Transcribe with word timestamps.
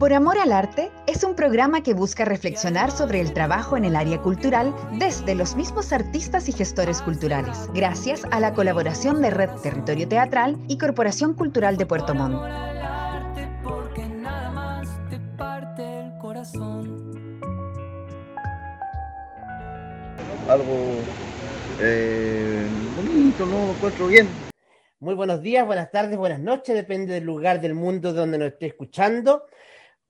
Por 0.00 0.14
Amor 0.14 0.38
al 0.38 0.50
Arte 0.50 0.90
es 1.06 1.24
un 1.24 1.34
programa 1.34 1.82
que 1.82 1.92
busca 1.92 2.24
reflexionar 2.24 2.90
sobre 2.90 3.20
el 3.20 3.34
trabajo 3.34 3.76
en 3.76 3.84
el 3.84 3.94
área 3.94 4.16
cultural 4.22 4.74
desde 4.98 5.34
los 5.34 5.56
mismos 5.56 5.92
artistas 5.92 6.48
y 6.48 6.52
gestores 6.52 7.02
culturales, 7.02 7.68
gracias 7.74 8.22
a 8.30 8.40
la 8.40 8.54
colaboración 8.54 9.20
de 9.20 9.28
Red 9.28 9.50
Territorio 9.62 10.08
Teatral 10.08 10.56
y 10.68 10.78
Corporación 10.78 11.34
Cultural 11.34 11.76
de 11.76 11.84
Puerto 11.84 12.14
Montt. 12.14 12.42
Algo 20.48 21.02
eh, 21.78 22.66
bonito, 22.96 23.44
¿no? 23.44 23.66
Lo 23.66 23.72
encuentro 23.72 24.06
bien. 24.06 24.28
Muy 25.00 25.14
buenos 25.14 25.42
días, 25.42 25.66
buenas 25.66 25.90
tardes, 25.90 26.16
buenas 26.16 26.40
noches, 26.40 26.74
depende 26.74 27.12
del 27.12 27.24
lugar 27.24 27.60
del 27.60 27.74
mundo 27.74 28.14
donde 28.14 28.38
nos 28.38 28.48
esté 28.48 28.64
escuchando. 28.68 29.44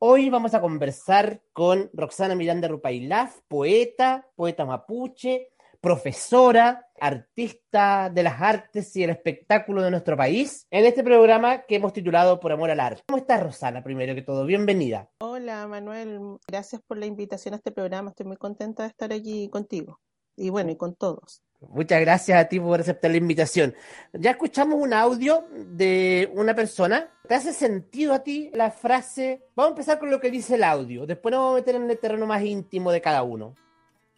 Hoy 0.03 0.31
vamos 0.31 0.55
a 0.55 0.63
conversar 0.63 1.43
con 1.53 1.91
Roxana 1.93 2.35
Miranda 2.35 2.67
Rupailaz, 2.69 3.43
poeta, 3.47 4.27
poeta 4.35 4.65
mapuche, 4.65 5.49
profesora, 5.79 6.89
artista 6.99 8.09
de 8.09 8.23
las 8.23 8.41
artes 8.41 8.97
y 8.97 9.05
el 9.05 9.11
espectáculo 9.11 9.83
de 9.83 9.91
nuestro 9.91 10.17
país, 10.17 10.67
en 10.71 10.87
este 10.87 11.05
programa 11.05 11.67
que 11.67 11.77
hemos 11.77 11.93
titulado 11.93 12.41
Por 12.41 12.51
Amor 12.51 12.71
al 12.71 12.81
Arte. 12.81 13.03
¿Cómo 13.07 13.19
estás, 13.19 13.43
Rosana, 13.43 13.85
primero 13.85 14.15
que 14.15 14.23
todo? 14.23 14.47
Bienvenida. 14.47 15.11
Hola, 15.19 15.69
Manuel. 15.69 16.39
Gracias 16.49 16.81
por 16.81 16.97
la 16.97 17.05
invitación 17.05 17.53
a 17.53 17.59
este 17.59 17.71
programa. 17.71 18.09
Estoy 18.09 18.25
muy 18.25 18.39
contenta 18.39 18.85
de 18.85 18.89
estar 18.89 19.13
aquí 19.13 19.51
contigo. 19.51 20.01
Y 20.37 20.51
bueno, 20.51 20.71
y 20.71 20.77
con 20.77 20.95
todos. 20.95 21.43
Muchas 21.69 22.01
gracias 22.01 22.41
a 22.41 22.49
ti 22.49 22.59
por 22.59 22.81
aceptar 22.81 23.11
la 23.11 23.19
invitación. 23.19 23.75
Ya 24.15 24.31
escuchamos 24.31 24.81
un 24.81 24.95
audio 24.95 25.45
de 25.53 26.31
una 26.35 26.55
persona. 26.55 27.11
¿Te 27.29 27.35
hace 27.35 27.53
sentido 27.53 28.15
a 28.15 28.21
ti 28.21 28.51
la 28.55 28.71
frase? 28.71 29.43
Vamos 29.55 29.71
a 29.71 29.75
empezar 29.75 29.99
con 29.99 30.11
lo 30.11 30.21
que 30.21 30.31
dice 30.31 30.55
el 30.55 30.65
audio. 30.65 31.07
Después 31.07 31.33
nos 31.33 31.41
vamos 31.41 31.53
a 31.53 31.61
meter 31.61 31.75
en 31.75 31.91
el 31.91 31.99
terreno 31.99 32.27
más 32.27 32.43
íntimo 32.43 32.91
de 32.91 33.03
cada 33.03 33.23
uno. 33.23 33.55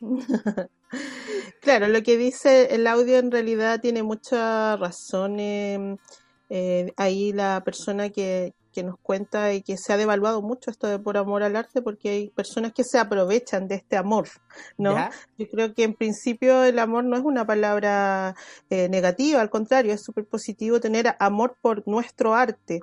claro, 1.61 1.89
lo 1.89 2.03
que 2.03 2.17
dice 2.17 2.75
el 2.75 2.87
audio 2.87 3.19
en 3.19 3.33
realidad 3.33 3.81
tiene 3.81 4.05
mucha 4.05 4.77
razón. 4.77 5.41
Eh, 5.41 5.97
eh, 6.49 6.93
ahí 6.97 7.33
la 7.33 7.63
persona 7.65 8.11
que, 8.11 8.55
que 8.73 8.83
nos 8.83 8.99
cuenta 9.01 9.53
y 9.53 9.63
que 9.63 9.77
se 9.77 9.93
ha 9.93 9.97
devaluado 9.97 10.43
mucho 10.43 10.71
esto 10.71 10.87
de 10.87 10.99
por 10.99 11.17
amor 11.17 11.43
al 11.43 11.57
arte 11.57 11.83
porque 11.83 12.09
hay 12.09 12.31
personas 12.31 12.73
que 12.73 12.85
se 12.85 12.99
aprovechan 12.99 13.69
de 13.69 13.77
este 13.77 13.97
amor, 13.97 14.29
¿no? 14.79 14.97
Yo 15.39 15.47
creo 15.49 15.75
que 15.75 15.85
en 15.85 15.95
principio 15.95 16.65
el 16.65 16.79
amor 16.79 17.05
no 17.05 17.17
es 17.17 17.23
una 17.23 17.47
palabra 17.47 18.35
eh, 18.71 18.89
negativa, 18.89 19.41
al 19.41 19.51
contrario, 19.51 19.93
es 19.93 20.03
súper 20.03 20.25
positivo 20.25 20.81
tener 20.81 21.15
amor 21.19 21.57
por 21.61 21.87
nuestro 21.87 22.35
arte. 22.35 22.81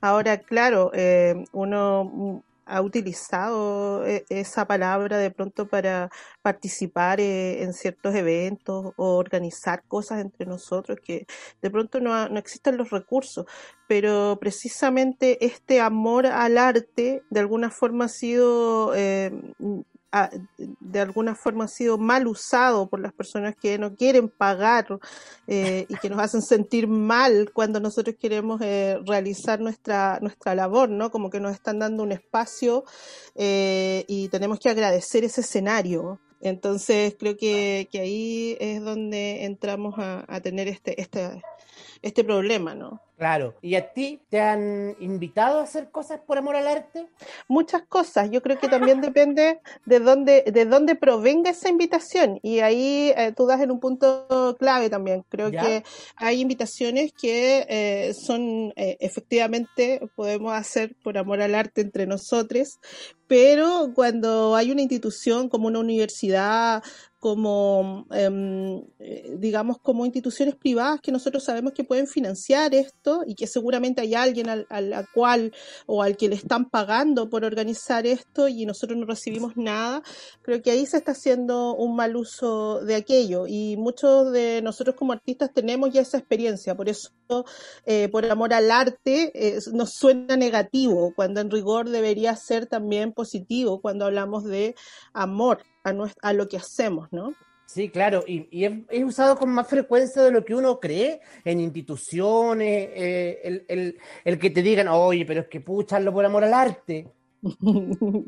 Ahora, 0.00 0.38
claro, 0.38 0.90
eh, 0.94 1.44
uno 1.52 2.42
ha 2.72 2.80
utilizado 2.80 4.06
eh, 4.06 4.24
esa 4.30 4.66
palabra 4.66 5.18
de 5.18 5.30
pronto 5.30 5.68
para 5.68 6.10
participar 6.40 7.20
eh, 7.20 7.62
en 7.62 7.74
ciertos 7.74 8.14
eventos 8.14 8.94
o 8.96 9.16
organizar 9.16 9.82
cosas 9.86 10.20
entre 10.20 10.46
nosotros 10.46 10.98
que 11.04 11.26
de 11.60 11.70
pronto 11.70 12.00
no, 12.00 12.28
no 12.30 12.38
existen 12.38 12.78
los 12.78 12.90
recursos, 12.90 13.44
pero 13.86 14.38
precisamente 14.40 15.44
este 15.44 15.80
amor 15.80 16.26
al 16.26 16.56
arte 16.56 17.22
de 17.28 17.40
alguna 17.40 17.70
forma 17.70 18.06
ha 18.06 18.08
sido 18.08 18.94
eh, 18.94 19.30
de 20.58 21.00
alguna 21.00 21.34
forma 21.34 21.64
ha 21.64 21.68
sido 21.68 21.96
mal 21.96 22.26
usado 22.26 22.88
por 22.88 23.00
las 23.00 23.12
personas 23.12 23.54
que 23.56 23.78
no 23.78 23.94
quieren 23.94 24.28
pagar 24.28 24.86
eh, 25.46 25.86
y 25.88 25.96
que 25.96 26.10
nos 26.10 26.20
hacen 26.20 26.42
sentir 26.42 26.86
mal 26.86 27.50
cuando 27.52 27.80
nosotros 27.80 28.16
queremos 28.20 28.60
eh, 28.60 28.98
realizar 29.06 29.60
nuestra, 29.60 30.18
nuestra 30.20 30.54
labor, 30.54 30.90
¿no? 30.90 31.10
Como 31.10 31.30
que 31.30 31.40
nos 31.40 31.52
están 31.52 31.78
dando 31.78 32.02
un 32.02 32.12
espacio 32.12 32.84
eh, 33.34 34.04
y 34.06 34.28
tenemos 34.28 34.58
que 34.58 34.68
agradecer 34.68 35.24
ese 35.24 35.40
escenario. 35.40 36.20
Entonces 36.40 37.16
creo 37.18 37.36
que, 37.36 37.88
que 37.90 38.00
ahí 38.00 38.56
es 38.60 38.82
donde 38.82 39.44
entramos 39.44 39.94
a, 39.98 40.24
a 40.28 40.40
tener 40.40 40.68
este, 40.68 41.00
este, 41.00 41.42
este 42.02 42.24
problema, 42.24 42.74
¿no? 42.74 43.00
Claro. 43.22 43.54
¿Y 43.62 43.76
a 43.76 43.92
ti 43.92 44.20
te 44.30 44.40
han 44.40 44.96
invitado 44.98 45.60
a 45.60 45.62
hacer 45.62 45.92
cosas 45.92 46.18
por 46.26 46.38
amor 46.38 46.56
al 46.56 46.66
arte? 46.66 47.06
Muchas 47.46 47.82
cosas. 47.82 48.28
Yo 48.32 48.42
creo 48.42 48.58
que 48.58 48.66
también 48.66 49.00
depende 49.00 49.60
de 49.86 50.00
dónde, 50.00 50.42
de 50.42 50.64
dónde 50.64 50.96
provenga 50.96 51.50
esa 51.50 51.68
invitación. 51.68 52.40
Y 52.42 52.58
ahí 52.58 53.12
eh, 53.16 53.32
tú 53.36 53.46
das 53.46 53.60
en 53.60 53.70
un 53.70 53.78
punto 53.78 54.56
clave 54.58 54.90
también. 54.90 55.24
Creo 55.28 55.52
que 55.52 55.84
hay 56.16 56.40
invitaciones 56.40 57.12
que 57.12 57.64
eh, 57.68 58.12
son 58.12 58.72
eh, 58.74 58.96
efectivamente 58.98 60.00
podemos 60.16 60.52
hacer 60.52 60.96
por 61.04 61.16
amor 61.16 61.42
al 61.42 61.54
arte 61.54 61.80
entre 61.80 62.08
nosotros, 62.08 62.80
pero 63.28 63.92
cuando 63.94 64.56
hay 64.56 64.72
una 64.72 64.82
institución 64.82 65.48
como 65.48 65.68
una 65.68 65.78
universidad 65.78 66.82
como, 67.22 68.04
em, 68.10 68.82
eh, 68.98 69.36
digamos, 69.38 69.78
como 69.78 70.04
instituciones 70.04 70.56
privadas 70.56 71.00
que 71.00 71.12
nosotros 71.12 71.44
sabemos 71.44 71.72
que 71.72 71.84
pueden 71.84 72.08
financiar 72.08 72.74
esto 72.74 73.22
y 73.24 73.36
que 73.36 73.46
seguramente 73.46 74.00
hay 74.00 74.16
alguien 74.16 74.48
al, 74.48 74.66
al 74.70 75.06
cual 75.14 75.52
o 75.86 76.02
al 76.02 76.16
que 76.16 76.28
le 76.28 76.34
están 76.34 76.68
pagando 76.68 77.30
por 77.30 77.44
organizar 77.44 78.08
esto 78.08 78.48
y 78.48 78.66
nosotros 78.66 78.98
no 78.98 79.06
recibimos 79.06 79.56
nada, 79.56 80.02
creo 80.42 80.60
que 80.62 80.72
ahí 80.72 80.84
se 80.84 80.96
está 80.96 81.12
haciendo 81.12 81.76
un 81.76 81.94
mal 81.94 82.16
uso 82.16 82.80
de 82.84 82.96
aquello. 82.96 83.46
Y 83.46 83.76
muchos 83.76 84.32
de 84.32 84.60
nosotros 84.60 84.96
como 84.96 85.12
artistas 85.12 85.52
tenemos 85.54 85.92
ya 85.92 86.00
esa 86.00 86.18
experiencia, 86.18 86.74
por 86.74 86.88
eso, 86.88 87.10
eh, 87.84 88.08
por 88.08 88.24
amor 88.30 88.52
al 88.52 88.70
arte, 88.70 89.32
eh, 89.34 89.58
nos 89.72 89.94
suena 89.94 90.36
negativo, 90.36 91.12
cuando 91.14 91.40
en 91.40 91.50
rigor 91.50 91.88
debería 91.88 92.36
ser 92.36 92.66
también 92.66 93.12
positivo 93.12 93.80
cuando 93.80 94.06
hablamos 94.06 94.44
de 94.44 94.74
amor 95.12 95.62
a, 95.84 96.32
lo 96.32 96.48
que 96.48 96.56
hacemos, 96.56 97.08
¿no? 97.12 97.34
Sí, 97.66 97.88
claro, 97.88 98.22
y, 98.26 98.64
es, 98.64 99.04
usado 99.04 99.36
con 99.36 99.50
más 99.50 99.66
frecuencia 99.66 100.22
de 100.22 100.30
lo 100.30 100.44
que 100.44 100.54
uno 100.54 100.78
cree 100.78 101.20
en 101.44 101.60
instituciones, 101.60 102.90
eh, 102.92 103.96
el, 104.24 104.38
que 104.38 104.50
te 104.50 104.62
digan, 104.62 104.88
oye, 104.88 105.24
pero 105.24 105.40
es 105.42 105.48
que 105.48 105.60
pucharlo 105.60 106.12
por 106.12 106.24
amor 106.24 106.44
al 106.44 106.54
arte. 106.54 107.08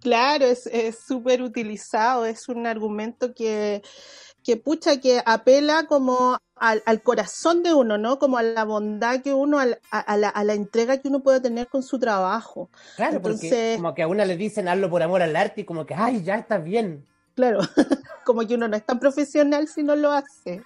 claro, 0.00 0.46
es 0.46 0.98
súper 1.06 1.42
utilizado, 1.42 2.24
es 2.24 2.48
un 2.48 2.66
argumento 2.66 3.34
que, 3.34 3.82
que 4.46 4.56
pucha, 4.56 5.00
que 5.00 5.20
apela 5.26 5.86
como 5.88 6.38
al, 6.54 7.02
corazón 7.02 7.64
de 7.64 7.74
uno, 7.74 7.98
¿no? 7.98 8.20
Como 8.20 8.38
a 8.38 8.44
la 8.44 8.62
bondad 8.62 9.20
que 9.20 9.34
uno, 9.34 9.58
a, 9.58 9.66
la, 9.66 9.78
a, 9.90 10.44
la, 10.44 10.54
entrega 10.54 10.98
que 10.98 11.08
uno 11.08 11.18
puede 11.20 11.40
tener 11.40 11.66
con 11.66 11.82
su 11.82 11.98
trabajo. 11.98 12.70
Claro, 12.94 13.20
porque 13.20 13.74
como 13.74 13.92
que 13.92 14.02
a 14.02 14.06
una 14.06 14.24
le 14.24 14.36
dicen 14.36 14.68
hazlo 14.68 14.88
por 14.88 15.02
amor 15.02 15.20
al 15.20 15.34
arte 15.34 15.62
y 15.62 15.64
como 15.64 15.84
que, 15.84 15.94
ay, 15.94 16.22
ya 16.22 16.36
está 16.36 16.58
bien. 16.58 17.04
Claro, 17.34 17.58
como 18.24 18.46
que 18.46 18.54
uno 18.54 18.68
no 18.68 18.76
es 18.76 18.86
tan 18.86 19.00
profesional 19.00 19.66
si 19.66 19.82
no 19.82 19.96
lo 19.96 20.12
hace. 20.12 20.62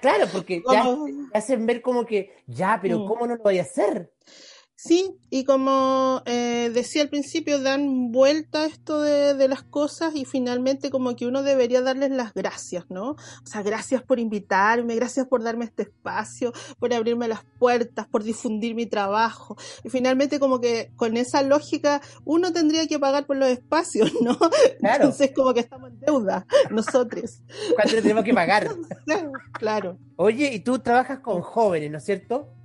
claro, 0.00 0.26
porque 0.32 0.62
ya 0.72 0.84
te 0.84 1.36
hacen 1.36 1.66
ver 1.66 1.82
como 1.82 2.06
que, 2.06 2.32
ya, 2.46 2.78
pero 2.80 3.00
mm. 3.00 3.08
¿cómo 3.08 3.26
no 3.26 3.34
lo 3.34 3.42
voy 3.42 3.58
a 3.58 3.62
hacer? 3.62 4.12
Sí, 4.78 5.16
y 5.30 5.44
como 5.44 6.22
eh, 6.26 6.70
decía 6.72 7.00
al 7.00 7.08
principio, 7.08 7.62
dan 7.62 8.12
vuelta 8.12 8.66
esto 8.66 9.00
de, 9.00 9.32
de, 9.32 9.48
las 9.48 9.62
cosas 9.62 10.14
y 10.14 10.26
finalmente 10.26 10.90
como 10.90 11.16
que 11.16 11.26
uno 11.26 11.42
debería 11.42 11.80
darles 11.80 12.10
las 12.10 12.34
gracias, 12.34 12.84
¿no? 12.90 13.12
O 13.12 13.46
sea, 13.46 13.62
gracias 13.62 14.02
por 14.02 14.18
invitarme, 14.18 14.94
gracias 14.94 15.26
por 15.28 15.42
darme 15.42 15.64
este 15.64 15.84
espacio, 15.84 16.52
por 16.78 16.92
abrirme 16.92 17.26
las 17.26 17.42
puertas, 17.58 18.06
por 18.06 18.22
difundir 18.22 18.74
mi 18.74 18.84
trabajo. 18.84 19.56
Y 19.82 19.88
finalmente 19.88 20.38
como 20.38 20.60
que 20.60 20.92
con 20.94 21.16
esa 21.16 21.42
lógica 21.42 22.02
uno 22.26 22.52
tendría 22.52 22.86
que 22.86 22.98
pagar 22.98 23.24
por 23.24 23.38
los 23.38 23.48
espacios, 23.48 24.12
¿no? 24.20 24.36
Claro. 24.78 25.04
Entonces 25.04 25.32
como 25.34 25.54
que 25.54 25.60
estamos 25.60 25.88
en 25.88 26.00
deuda 26.00 26.46
nosotros. 26.70 27.40
¿Cuánto 27.76 27.94
tenemos 28.02 28.24
que 28.24 28.34
pagar? 28.34 28.68
claro. 29.52 29.98
Oye, 30.16 30.52
y 30.52 30.60
tú 30.60 30.78
trabajas 30.80 31.20
con 31.20 31.40
jóvenes, 31.40 31.90
¿no 31.90 31.96
es 31.96 32.04
cierto? 32.04 32.55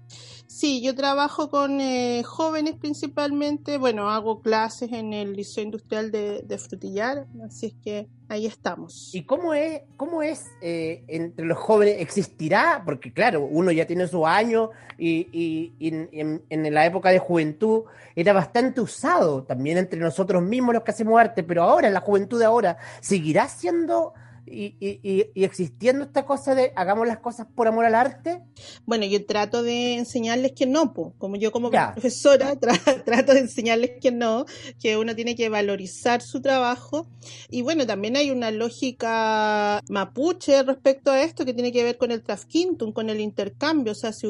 Sí, 0.53 0.81
yo 0.81 0.93
trabajo 0.95 1.49
con 1.49 1.79
eh, 1.79 2.23
jóvenes 2.23 2.75
principalmente. 2.75 3.77
Bueno, 3.77 4.09
hago 4.09 4.41
clases 4.41 4.91
en 4.91 5.13
el 5.13 5.31
Liceo 5.31 5.63
Industrial 5.63 6.11
de, 6.11 6.57
Frutillar, 6.57 7.25
así 7.45 7.67
es 7.67 7.73
que 7.81 8.09
ahí 8.27 8.45
estamos. 8.45 9.15
¿Y 9.15 9.23
cómo 9.23 9.53
es, 9.53 9.83
cómo 9.95 10.21
es 10.21 10.51
eh, 10.61 11.05
entre 11.07 11.45
los 11.45 11.57
jóvenes? 11.57 12.01
¿Existirá? 12.01 12.83
Porque 12.83 13.13
claro, 13.13 13.47
uno 13.49 13.71
ya 13.71 13.87
tiene 13.87 14.07
su 14.07 14.27
año 14.27 14.71
y, 14.97 15.71
en, 15.79 16.43
en, 16.49 16.73
la 16.73 16.85
época 16.85 17.11
de 17.11 17.19
juventud 17.19 17.83
era 18.13 18.33
bastante 18.33 18.81
usado 18.81 19.43
también 19.43 19.77
entre 19.77 20.01
nosotros 20.01 20.43
mismos 20.43 20.75
los 20.75 20.83
que 20.83 20.91
hacemos 20.91 21.17
arte, 21.17 21.43
pero 21.43 21.63
ahora, 21.63 21.87
en 21.87 21.93
la 21.93 22.01
juventud 22.01 22.37
de 22.37 22.45
ahora, 22.45 22.77
¿seguirá 22.99 23.47
siendo 23.47 24.13
y, 24.45 24.75
y, 24.79 25.29
y, 25.33 25.43
existiendo 25.43 26.03
esta 26.03 26.25
cosa 26.25 26.55
de 26.55 26.71
hagamos 26.75 27.07
las 27.07 27.19
cosas 27.19 27.47
por 27.55 27.67
amor 27.67 27.85
al 27.85 27.95
arte? 27.95 28.41
Bueno, 28.85 29.05
yo 29.05 29.25
trato 29.25 29.63
de 29.63 29.95
enseñarles 29.95 30.53
que 30.53 30.65
no, 30.65 30.93
como 30.93 31.35
yo 31.35 31.51
como 31.51 31.69
profesora 31.69 32.55
trato 33.05 33.33
de 33.33 33.39
enseñarles 33.39 33.91
que 34.01 34.11
no, 34.11 34.45
que 34.79 34.97
uno 34.97 35.15
tiene 35.15 35.35
que 35.35 35.49
valorizar 35.49 36.21
su 36.21 36.41
trabajo. 36.41 37.07
Y 37.49 37.61
bueno, 37.61 37.85
también 37.85 38.17
hay 38.17 38.31
una 38.31 38.51
lógica 38.51 39.81
mapuche 39.89 40.63
respecto 40.63 41.11
a 41.11 41.21
esto 41.21 41.45
que 41.45 41.53
tiene 41.53 41.71
que 41.71 41.83
ver 41.83 41.97
con 41.97 42.11
el 42.11 42.21
trafquintum, 42.21 42.91
con 42.91 43.09
el 43.09 43.19
intercambio. 43.19 43.91
O 43.93 43.95
sea, 43.95 44.11
si, 44.11 44.27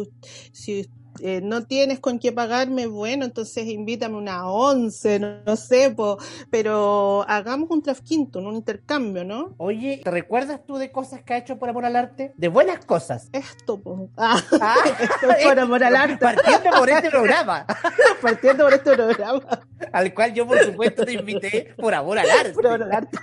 si 0.52 0.88
eh, 1.20 1.42
no 1.42 1.66
tienes 1.66 2.00
con 2.00 2.20
qué 2.20 2.32
pagarme, 2.32 2.88
bueno, 2.88 3.26
entonces 3.26 3.68
invítame 3.68 4.18
una 4.18 4.50
once, 4.50 5.20
no, 5.20 5.42
no 5.46 5.56
sé, 5.56 5.92
po, 5.92 6.18
pero 6.50 7.26
hagamos 7.28 7.70
un 7.70 7.82
trasquinto, 7.82 8.40
un 8.40 8.56
intercambio, 8.56 9.24
¿no? 9.24 9.54
Oye, 9.58 10.02
¿te 10.04 10.12
recuerdas 10.12 10.62
tú 10.66 10.78
de 10.78 10.92
cosas 10.92 11.24
que 11.24 11.34
ha 11.34 11.38
hecho 11.38 11.58
por 11.58 11.70
amor 11.70 11.86
al 11.86 11.96
arte? 11.96 12.34
De 12.38 12.48
buenas 12.48 12.86
cosas. 12.86 13.28
Esto, 13.32 13.80
po. 13.80 14.10
Ah, 14.18 14.40
Ah, 14.60 14.76
esto 15.00 15.32
es 15.32 15.46
por 15.46 15.60
amor 15.60 15.84
al 15.84 15.96
arte, 15.96 16.18
Partiendo 16.18 16.70
por 16.78 16.90
este 16.90 17.10
programa, 17.10 17.66
partiendo 18.22 18.64
por 18.66 18.74
este 18.74 18.94
programa, 18.94 19.62
al 19.92 20.14
cual 20.14 20.34
yo 20.34 20.48
por 20.48 20.60
supuesto 20.64 21.06
te 21.06 21.14
invité 21.14 21.74
por 21.78 21.94
amor 21.94 22.20
al 22.20 22.30
arte. 22.30 22.54
por 22.54 22.68
amor 22.68 22.84
al 22.84 22.92
arte. 22.92 23.18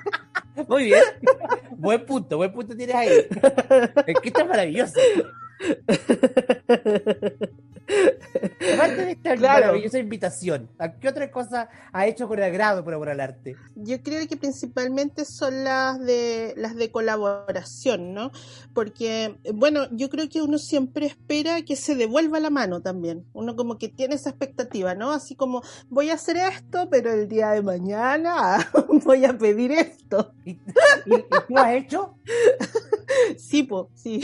Muy 0.68 0.84
bien. 0.84 1.02
Buen 1.76 2.04
punto, 2.04 2.36
buen 2.36 2.52
punto 2.52 2.76
tienes 2.76 2.94
ahí. 2.96 3.08
Es 4.06 4.20
que 4.20 4.28
esto 4.28 4.40
es 4.40 4.48
maravilloso. 4.48 5.00
Aparte 8.74 8.96
de 9.06 9.12
esta 9.12 9.34
Claro. 9.36 9.66
maravillosa 9.66 9.98
invitación, 9.98 10.68
¿a 10.78 10.92
qué 10.92 11.08
otra 11.08 11.30
cosa 11.30 11.70
ha 11.92 12.06
hecho 12.06 12.28
con 12.28 12.40
agrado 12.42 12.84
por 12.84 12.92
amor 12.92 13.08
al 13.08 13.20
arte? 13.20 13.56
Yo 13.76 14.02
creo 14.02 14.26
que 14.28 14.36
principalmente 14.36 15.24
son 15.24 15.64
las 15.64 15.98
de 15.98 16.52
las 16.58 16.76
de 16.76 16.90
colaboración, 16.90 18.12
¿no? 18.12 18.30
Porque, 18.74 19.36
bueno, 19.54 19.88
yo 19.92 20.10
creo 20.10 20.28
que 20.28 20.42
uno 20.42 20.58
siempre 20.58 21.06
espera 21.06 21.62
que 21.62 21.76
se 21.76 21.94
devuelva 21.94 22.40
la 22.40 22.50
mano 22.50 22.82
también. 22.82 23.24
Uno 23.32 23.56
como 23.56 23.78
que 23.78 23.88
tiene 23.88 24.16
esa 24.16 24.30
expectativa, 24.30 24.94
¿no? 24.94 25.12
Así 25.12 25.34
como 25.34 25.62
voy 25.88 26.10
a 26.10 26.14
hacer 26.14 26.36
esto, 26.36 26.88
pero 26.90 27.10
el 27.10 27.26
día 27.26 27.52
de 27.52 27.62
mañana 27.62 28.68
voy 29.04 29.24
a 29.24 29.36
pedir 29.38 29.72
esto. 29.72 30.34
¿Y, 30.44 30.50
y- 30.50 30.58
y 31.06 31.24
tú 31.48 31.56
has 31.58 31.72
hecho? 31.74 32.14
Sí, 33.38 33.62
po, 33.62 33.90
sí. 33.94 34.20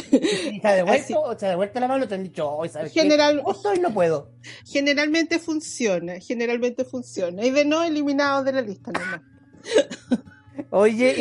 ¿Y 0.52 0.60
te 0.60 0.69
ha 0.69 0.72
devuelto. 0.75 1.23
O 1.24 1.36
te 1.36 1.46
ha 1.46 1.50
devuelto 1.50 1.80
la 1.80 1.88
mano? 1.88 2.06
Te 2.08 2.14
han 2.14 2.22
dicho, 2.24 2.48
hoy 2.50 2.68
¿sabes? 2.68 2.92
General, 2.92 3.42
hoy 3.44 3.78
no 3.80 3.92
puedo. 3.92 4.30
generalmente 4.64 5.38
funciona, 5.38 6.20
generalmente 6.20 6.84
funciona. 6.84 7.44
Y 7.44 7.50
de 7.50 7.64
no 7.64 7.82
eliminados 7.82 8.44
de 8.44 8.52
la 8.52 8.60
lista, 8.62 8.92
nomás. 8.92 9.20
Oye, 10.70 11.14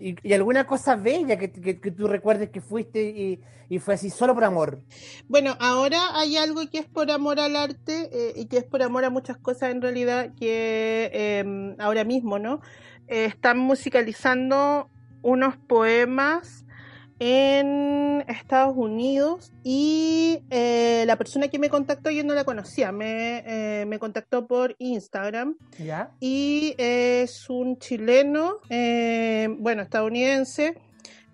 y, 0.00 0.08
y- 0.10 0.16
y 0.22 0.32
alguna 0.32 0.66
cosa 0.66 0.96
bella 0.96 1.38
que, 1.38 1.50
que- 1.50 1.80
que 1.80 1.90
tú 1.90 2.06
recuerdes 2.08 2.50
que 2.50 2.60
fuiste 2.60 3.02
y, 3.02 3.40
y 3.68 3.78
fue 3.78 3.94
así 3.94 4.10
solo 4.10 4.34
por 4.34 4.44
amor. 4.44 4.80
Bueno, 5.28 5.56
ahora 5.60 5.98
hay 6.18 6.36
algo 6.36 6.68
que 6.70 6.78
es 6.78 6.86
por 6.86 7.10
amor 7.10 7.38
al 7.40 7.56
arte 7.56 8.08
eh, 8.12 8.32
y 8.36 8.46
que 8.46 8.58
es 8.58 8.64
por 8.64 8.82
amor 8.82 9.04
a 9.04 9.10
muchas 9.10 9.36
cosas 9.38 9.70
en 9.70 9.82
realidad 9.82 10.32
que 10.38 11.10
eh, 11.12 11.74
ahora 11.78 12.04
mismo, 12.04 12.38
¿no? 12.38 12.60
Eh, 13.08 13.24
están 13.26 13.58
musicalizando 13.58 14.90
unos 15.22 15.56
poemas 15.56 16.64
en 17.20 18.24
Estados 18.28 18.76
Unidos 18.76 19.52
y 19.64 20.40
eh, 20.50 21.04
la 21.06 21.16
persona 21.16 21.48
que 21.48 21.58
me 21.58 21.68
contactó 21.68 22.10
yo 22.10 22.22
no 22.24 22.34
la 22.34 22.44
conocía, 22.44 22.92
me, 22.92 23.42
eh, 23.46 23.86
me 23.86 23.98
contactó 23.98 24.46
por 24.46 24.76
Instagram 24.78 25.56
¿Ya? 25.78 26.10
y 26.20 26.74
es 26.78 27.50
un 27.50 27.78
chileno, 27.78 28.58
eh, 28.70 29.48
bueno, 29.58 29.82
estadounidense, 29.82 30.76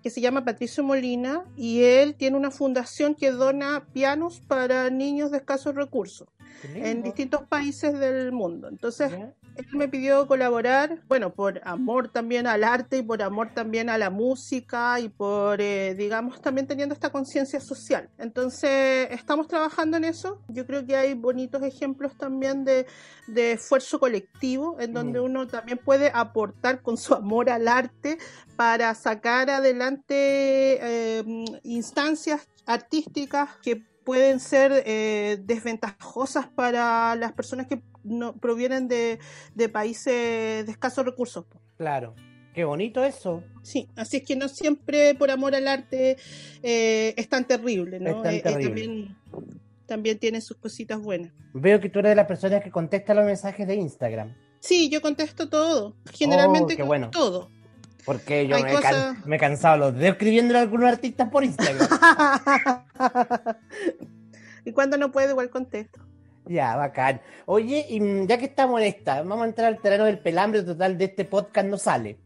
que 0.01 0.09
se 0.09 0.21
llama 0.21 0.45
Patricio 0.45 0.83
Molina 0.83 1.43
y 1.55 1.81
él 1.83 2.15
tiene 2.15 2.37
una 2.37 2.51
fundación 2.51 3.15
que 3.15 3.31
dona 3.31 3.87
pianos 3.91 4.39
para 4.39 4.89
niños 4.89 5.31
de 5.31 5.37
escasos 5.37 5.75
recursos 5.75 6.27
en 6.73 7.03
distintos 7.03 7.43
países 7.43 7.99
del 7.99 8.31
mundo. 8.31 8.67
Entonces, 8.69 9.11
¿Ya? 9.11 9.33
Él 9.55 9.65
me 9.73 9.87
pidió 9.87 10.27
colaborar, 10.27 11.01
bueno, 11.07 11.33
por 11.33 11.61
amor 11.63 12.09
también 12.09 12.47
al 12.47 12.63
arte 12.63 12.97
y 12.97 13.01
por 13.03 13.21
amor 13.21 13.53
también 13.53 13.89
a 13.89 13.97
la 13.97 14.09
música 14.09 14.99
y 14.99 15.09
por, 15.09 15.61
eh, 15.61 15.95
digamos, 15.95 16.41
también 16.41 16.67
teniendo 16.67 16.93
esta 16.93 17.11
conciencia 17.11 17.59
social. 17.59 18.09
Entonces, 18.17 19.07
estamos 19.11 19.47
trabajando 19.47 19.97
en 19.97 20.03
eso. 20.05 20.41
Yo 20.49 20.65
creo 20.65 20.85
que 20.85 20.95
hay 20.95 21.13
bonitos 21.13 21.63
ejemplos 21.63 22.17
también 22.17 22.65
de, 22.65 22.85
de 23.27 23.53
esfuerzo 23.53 23.99
colectivo, 23.99 24.77
en 24.79 24.93
donde 24.93 25.19
Mm. 25.19 25.23
uno 25.23 25.47
también 25.47 25.77
puede 25.77 26.11
aportar 26.13 26.81
con 26.81 26.97
su 26.97 27.13
amor 27.13 27.49
al 27.49 27.67
arte 27.67 28.17
para 28.55 28.93
sacar 28.95 29.49
adelante 29.49 30.15
eh, 30.81 31.23
instancias 31.63 32.47
artísticas 32.65 33.49
que 33.61 33.83
pueden 34.03 34.39
ser 34.39 34.83
eh, 34.85 35.37
desventajosas 35.43 36.47
para 36.47 37.15
las 37.15 37.33
personas 37.33 37.67
que 37.67 37.81
no 38.05 38.37
provienen 38.37 38.87
de, 38.87 39.19
de 39.53 39.69
países 39.69 40.65
de 40.65 40.71
escasos 40.71 41.03
recursos. 41.05 41.45
Claro. 41.77 42.15
Qué 42.53 42.63
bonito 42.63 43.03
eso. 43.03 43.43
Sí, 43.63 43.89
así 43.97 44.17
es 44.17 44.23
que 44.23 44.37
no 44.37 44.47
siempre 44.47 45.13
por 45.15 45.29
amor 45.29 45.55
al 45.55 45.67
arte 45.67 46.15
eh, 46.63 47.13
es 47.17 47.27
tan 47.27 47.45
terrible, 47.45 47.99
¿no? 47.99 48.09
Es 48.11 48.23
tan 48.23 48.33
Eh, 48.33 48.37
eh, 48.37 48.41
también, 48.63 49.17
también 49.85 50.17
tiene 50.19 50.39
sus 50.39 50.55
cositas 50.55 51.01
buenas. 51.01 51.33
Veo 51.53 51.81
que 51.81 51.89
tú 51.89 51.99
eres 51.99 52.11
de 52.11 52.15
las 52.15 52.27
personas 52.27 52.63
que 52.63 52.71
contesta 52.71 53.13
los 53.13 53.25
mensajes 53.25 53.67
de 53.67 53.75
Instagram. 53.75 54.33
Sí, 54.61 54.87
yo 54.89 55.01
contesto 55.01 55.49
todo, 55.49 55.97
generalmente 56.13 56.75
Oh, 56.75 56.77
qué 56.77 56.83
bueno. 56.83 57.09
todo. 57.11 57.49
Porque 58.05 58.47
yo 58.47 58.55
me, 58.59 58.61
he 58.71 58.73
can- 58.73 58.81
cosas- 58.81 59.25
me 59.25 59.35
he 59.35 59.39
cansado 59.39 59.77
los 59.77 59.93
dedos 59.95 60.13
escribiendo 60.13 60.55
a 60.57 60.61
algunos 60.61 60.85
artistas 60.89 61.27
por 61.29 61.43
Instagram. 61.43 61.87
y 64.65 64.71
cuando 64.71 64.97
no 64.97 65.11
puedo, 65.11 65.31
igual 65.31 65.49
contesto. 65.49 65.99
Ya, 66.47 66.75
bacán. 66.75 67.21
Oye, 67.45 67.85
y 67.89 67.99
mm, 67.99 68.27
ya 68.27 68.37
que 68.37 68.45
estamos 68.45 68.81
en 68.81 68.87
esta, 68.87 69.21
vamos 69.21 69.41
a 69.41 69.45
entrar 69.45 69.67
al 69.67 69.81
terreno 69.81 70.05
del 70.05 70.19
pelambre 70.19 70.63
total 70.63 70.97
de 70.97 71.05
este 71.05 71.25
podcast, 71.25 71.67
no 71.67 71.77
sale. 71.77 72.17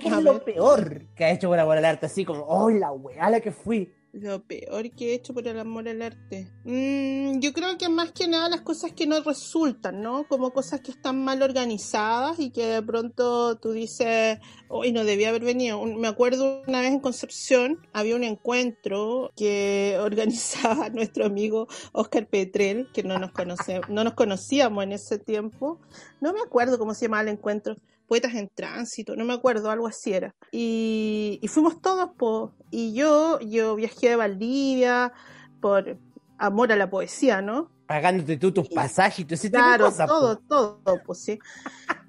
¿Qué 0.00 0.08
A 0.08 0.18
es 0.18 0.24
lo 0.24 0.44
peor 0.44 1.02
que 1.14 1.24
ha 1.24 1.30
hecho 1.30 1.48
por 1.48 1.58
amor 1.58 1.76
al 1.76 1.84
arte? 1.84 2.06
Así 2.06 2.24
como, 2.24 2.42
oh, 2.44 2.70
la 2.70 2.92
weá 2.92 3.26
a 3.26 3.30
la 3.30 3.40
que 3.40 3.50
fui. 3.50 3.92
Lo 4.12 4.44
peor 4.44 4.90
que 4.90 5.10
he 5.10 5.14
hecho 5.14 5.32
por 5.32 5.48
el 5.48 5.58
amor 5.58 5.88
al 5.88 6.02
arte. 6.02 6.46
Mm, 6.64 7.40
yo 7.40 7.54
creo 7.54 7.78
que 7.78 7.88
más 7.88 8.12
que 8.12 8.28
nada 8.28 8.50
las 8.50 8.60
cosas 8.60 8.92
que 8.92 9.06
no 9.06 9.18
resultan, 9.22 10.02
¿no? 10.02 10.28
Como 10.28 10.52
cosas 10.52 10.82
que 10.82 10.90
están 10.90 11.24
mal 11.24 11.42
organizadas 11.42 12.38
y 12.38 12.50
que 12.50 12.66
de 12.66 12.82
pronto 12.82 13.56
tú 13.56 13.72
dices, 13.72 14.38
hoy 14.68 14.92
no 14.92 15.04
debía 15.04 15.30
haber 15.30 15.44
venido. 15.44 15.82
Me 15.86 16.08
acuerdo 16.08 16.62
una 16.66 16.82
vez 16.82 16.90
en 16.90 17.00
Concepción 17.00 17.86
había 17.94 18.14
un 18.14 18.24
encuentro 18.24 19.32
que 19.34 19.96
organizaba 20.02 20.90
nuestro 20.90 21.24
amigo 21.24 21.66
Oscar 21.92 22.26
Petrel, 22.26 22.88
que 22.92 23.02
no 23.02 23.18
nos, 23.18 23.32
conoce, 23.32 23.80
no 23.88 24.04
nos 24.04 24.12
conocíamos 24.12 24.84
en 24.84 24.92
ese 24.92 25.18
tiempo. 25.18 25.80
No 26.20 26.34
me 26.34 26.40
acuerdo 26.40 26.78
cómo 26.78 26.92
se 26.92 27.06
llamaba 27.06 27.22
el 27.22 27.28
encuentro. 27.28 27.76
Poetas 28.12 28.34
en 28.34 28.50
tránsito, 28.54 29.16
no 29.16 29.24
me 29.24 29.32
acuerdo, 29.32 29.70
algo 29.70 29.86
así 29.86 30.12
era. 30.12 30.34
Y, 30.50 31.38
y 31.40 31.48
fuimos 31.48 31.80
todos, 31.80 32.10
po, 32.18 32.52
y 32.70 32.92
yo, 32.92 33.40
yo 33.40 33.74
viajé 33.74 34.10
de 34.10 34.16
Valdivia 34.16 35.14
por 35.62 35.96
amor 36.36 36.70
a 36.72 36.76
la 36.76 36.90
poesía, 36.90 37.40
¿no? 37.40 37.70
Pagándote 37.86 38.36
tú 38.36 38.52
tus 38.52 38.68
pasajes 38.68 39.20
y 39.20 39.24
todo 39.24 39.34
ese 39.36 39.48
tipo 39.48 39.56
de 39.56 39.62
Claro, 39.64 39.84
cosas. 39.86 40.10
po. 40.10 40.14
todo, 40.14 40.36
todo, 40.46 41.02
pues 41.06 41.20
sí. 41.20 41.38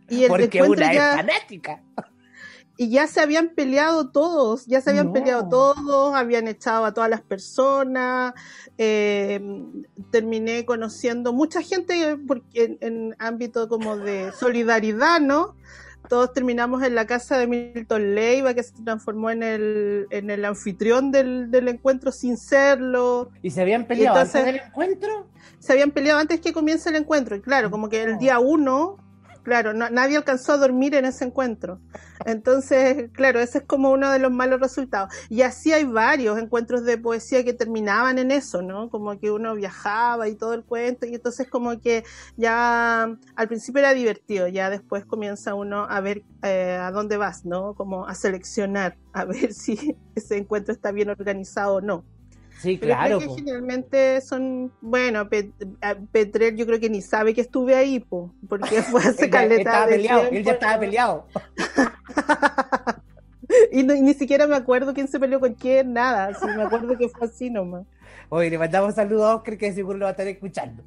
Y 0.10 0.24
el 0.26 0.30
Porque 0.30 0.62
una 0.62 0.92
es 0.92 0.98
ya, 0.98 1.16
fanática. 1.16 1.82
y 2.76 2.90
ya 2.90 3.08
se 3.08 3.22
habían 3.22 3.50
peleado 3.56 4.12
todos, 4.12 4.66
ya 4.66 4.82
se 4.82 4.90
habían 4.90 5.08
No. 5.08 5.14
peleado 5.14 5.48
todos, 5.48 6.16
habían 6.16 6.50
echado 6.50 6.84
a 6.84 6.94
todas 6.94 7.10
las 7.10 7.22
personas, 7.22 8.34
eh, 8.78 9.40
terminé 10.12 10.66
conociendo 10.66 11.32
mucha 11.32 11.62
gente 11.62 12.18
porque 12.28 12.64
en, 12.66 12.78
en 12.82 13.16
ámbito 13.20 13.70
como 13.70 13.96
de 13.96 14.34
solidaridad, 14.38 15.22
¿no? 15.22 15.56
Todos 16.10 16.34
terminamos 16.34 16.84
en 16.84 16.96
la 16.96 17.06
casa 17.08 17.38
de 17.38 17.48
Milton 17.48 18.16
Leiva, 18.16 18.54
que 18.54 18.64
se 18.64 18.74
transformó 18.84 19.30
en 19.32 19.42
el, 19.44 20.08
en 20.10 20.30
el 20.30 20.46
anfitrión 20.46 21.12
del, 21.12 21.50
del 21.50 21.68
encuentro 21.70 22.12
sin 22.12 22.38
serlo. 22.38 23.32
¿Y 23.42 23.52
se 23.52 23.62
habían 23.62 23.86
peleado 23.86 24.18
entonces- 24.18 24.42
antes 24.42 24.54
del 24.54 24.68
encuentro? 24.68 25.28
Se 25.60 25.72
habían 25.74 25.92
peleado 25.92 26.20
antes 26.20 26.40
que 26.42 26.52
comience 26.54 26.90
el 26.90 26.96
encuentro. 26.98 27.36
Y 27.36 27.42
claro, 27.42 27.72
como 27.72 27.90
que 27.90 28.04
el 28.04 28.18
día 28.18 28.40
uno, 28.40 28.98
claro, 29.44 29.74
no- 29.74 29.90
nadie 29.90 30.18
alcanzó 30.18 30.54
a 30.54 30.58
dormir 30.58 30.96
en 30.96 31.06
ese 31.06 31.26
encuentro. 31.26 31.82
Entonces, 32.26 33.12
claro, 33.14 33.40
ese 33.42 33.60
es 33.60 33.64
como 33.66 33.92
uno 33.92 34.12
de 34.12 34.20
los 34.20 34.32
malos 34.32 34.60
resultados. 34.60 35.14
Y 35.30 35.42
así 35.42 35.74
hay 35.74 35.84
varios 35.86 36.40
encuentros 36.40 36.84
de 36.86 36.98
poesía 36.98 37.44
que 37.44 37.54
terminaban 37.54 38.18
en 38.20 38.32
eso, 38.32 38.62
¿no? 38.62 38.90
Como 38.90 39.20
que 39.20 39.32
uno 39.32 39.56
viajaba 39.56 40.28
y 40.30 40.36
todo 40.38 40.54
el 40.54 40.64
cuento. 40.66 41.06
Y 41.06 41.16
entonces 41.16 41.50
como 41.50 41.80
que 41.82 42.04
ya 42.38 43.04
al 43.36 43.48
principio 43.48 43.80
era 43.80 43.94
divertido, 43.94 44.48
ya 44.48 44.70
después 44.70 45.06
comienza 45.06 45.54
uno 45.56 45.86
a 45.90 46.00
ver 46.02 46.24
eh, 46.42 46.78
a 46.82 46.92
dónde 46.92 47.18
vas, 47.18 47.46
¿no? 47.46 47.76
Como 47.76 48.08
a 48.08 48.16
seleccionar, 48.16 48.98
a 49.14 49.26
ver 49.26 49.54
si 49.54 49.98
ese 50.16 50.38
encuentro 50.38 50.74
está 50.74 50.92
bien 50.92 51.10
organizado 51.10 51.76
o 51.76 51.82
no. 51.82 52.06
Sí, 52.64 52.78
Pero 52.78 52.94
claro. 52.96 53.18
creo 53.18 53.30
que 53.30 53.36
generalmente 53.36 54.22
son, 54.22 54.72
bueno, 54.80 55.30
Pet- 55.30 55.52
Petrel 56.14 56.56
yo 56.56 56.66
creo 56.66 56.80
que 56.80 56.90
ni 56.90 57.02
sabe 57.02 57.34
que 57.34 57.42
estuve 57.42 57.76
ahí, 57.76 58.00
po, 58.00 58.34
porque 58.48 58.82
fue 58.82 59.02
hace 59.04 59.26
Él 59.26 59.32
ya 59.32 59.40
caleta 59.42 59.62
estaba 59.62 59.86
de 59.86 59.92
peleado, 59.98 60.24
él 60.32 60.44
ya 60.46 60.52
estaba 60.54 60.80
peleado. 60.80 61.28
Y, 63.72 63.84
no- 63.84 63.94
y 63.94 64.02
ni 64.02 64.14
siquiera 64.14 64.48
me 64.48 64.56
acuerdo 64.56 64.94
quién 64.94 65.08
se 65.08 65.20
peleó 65.20 65.40
con 65.40 65.54
quién, 65.54 65.94
nada, 65.94 66.34
sí, 66.34 66.48
me 66.48 66.64
acuerdo 66.64 66.98
que 66.98 67.10
fue 67.10 67.28
así 67.28 67.50
nomás. 67.50 67.86
Oye, 68.30 68.50
le 68.50 68.58
mandamos 68.58 68.96
saludos 68.96 69.26
a 69.26 69.36
Oscar 69.36 69.58
que 69.58 69.74
seguro 69.74 69.98
lo 70.00 70.06
va 70.06 70.10
a 70.10 70.12
estar 70.14 70.28
escuchando. 70.28 70.84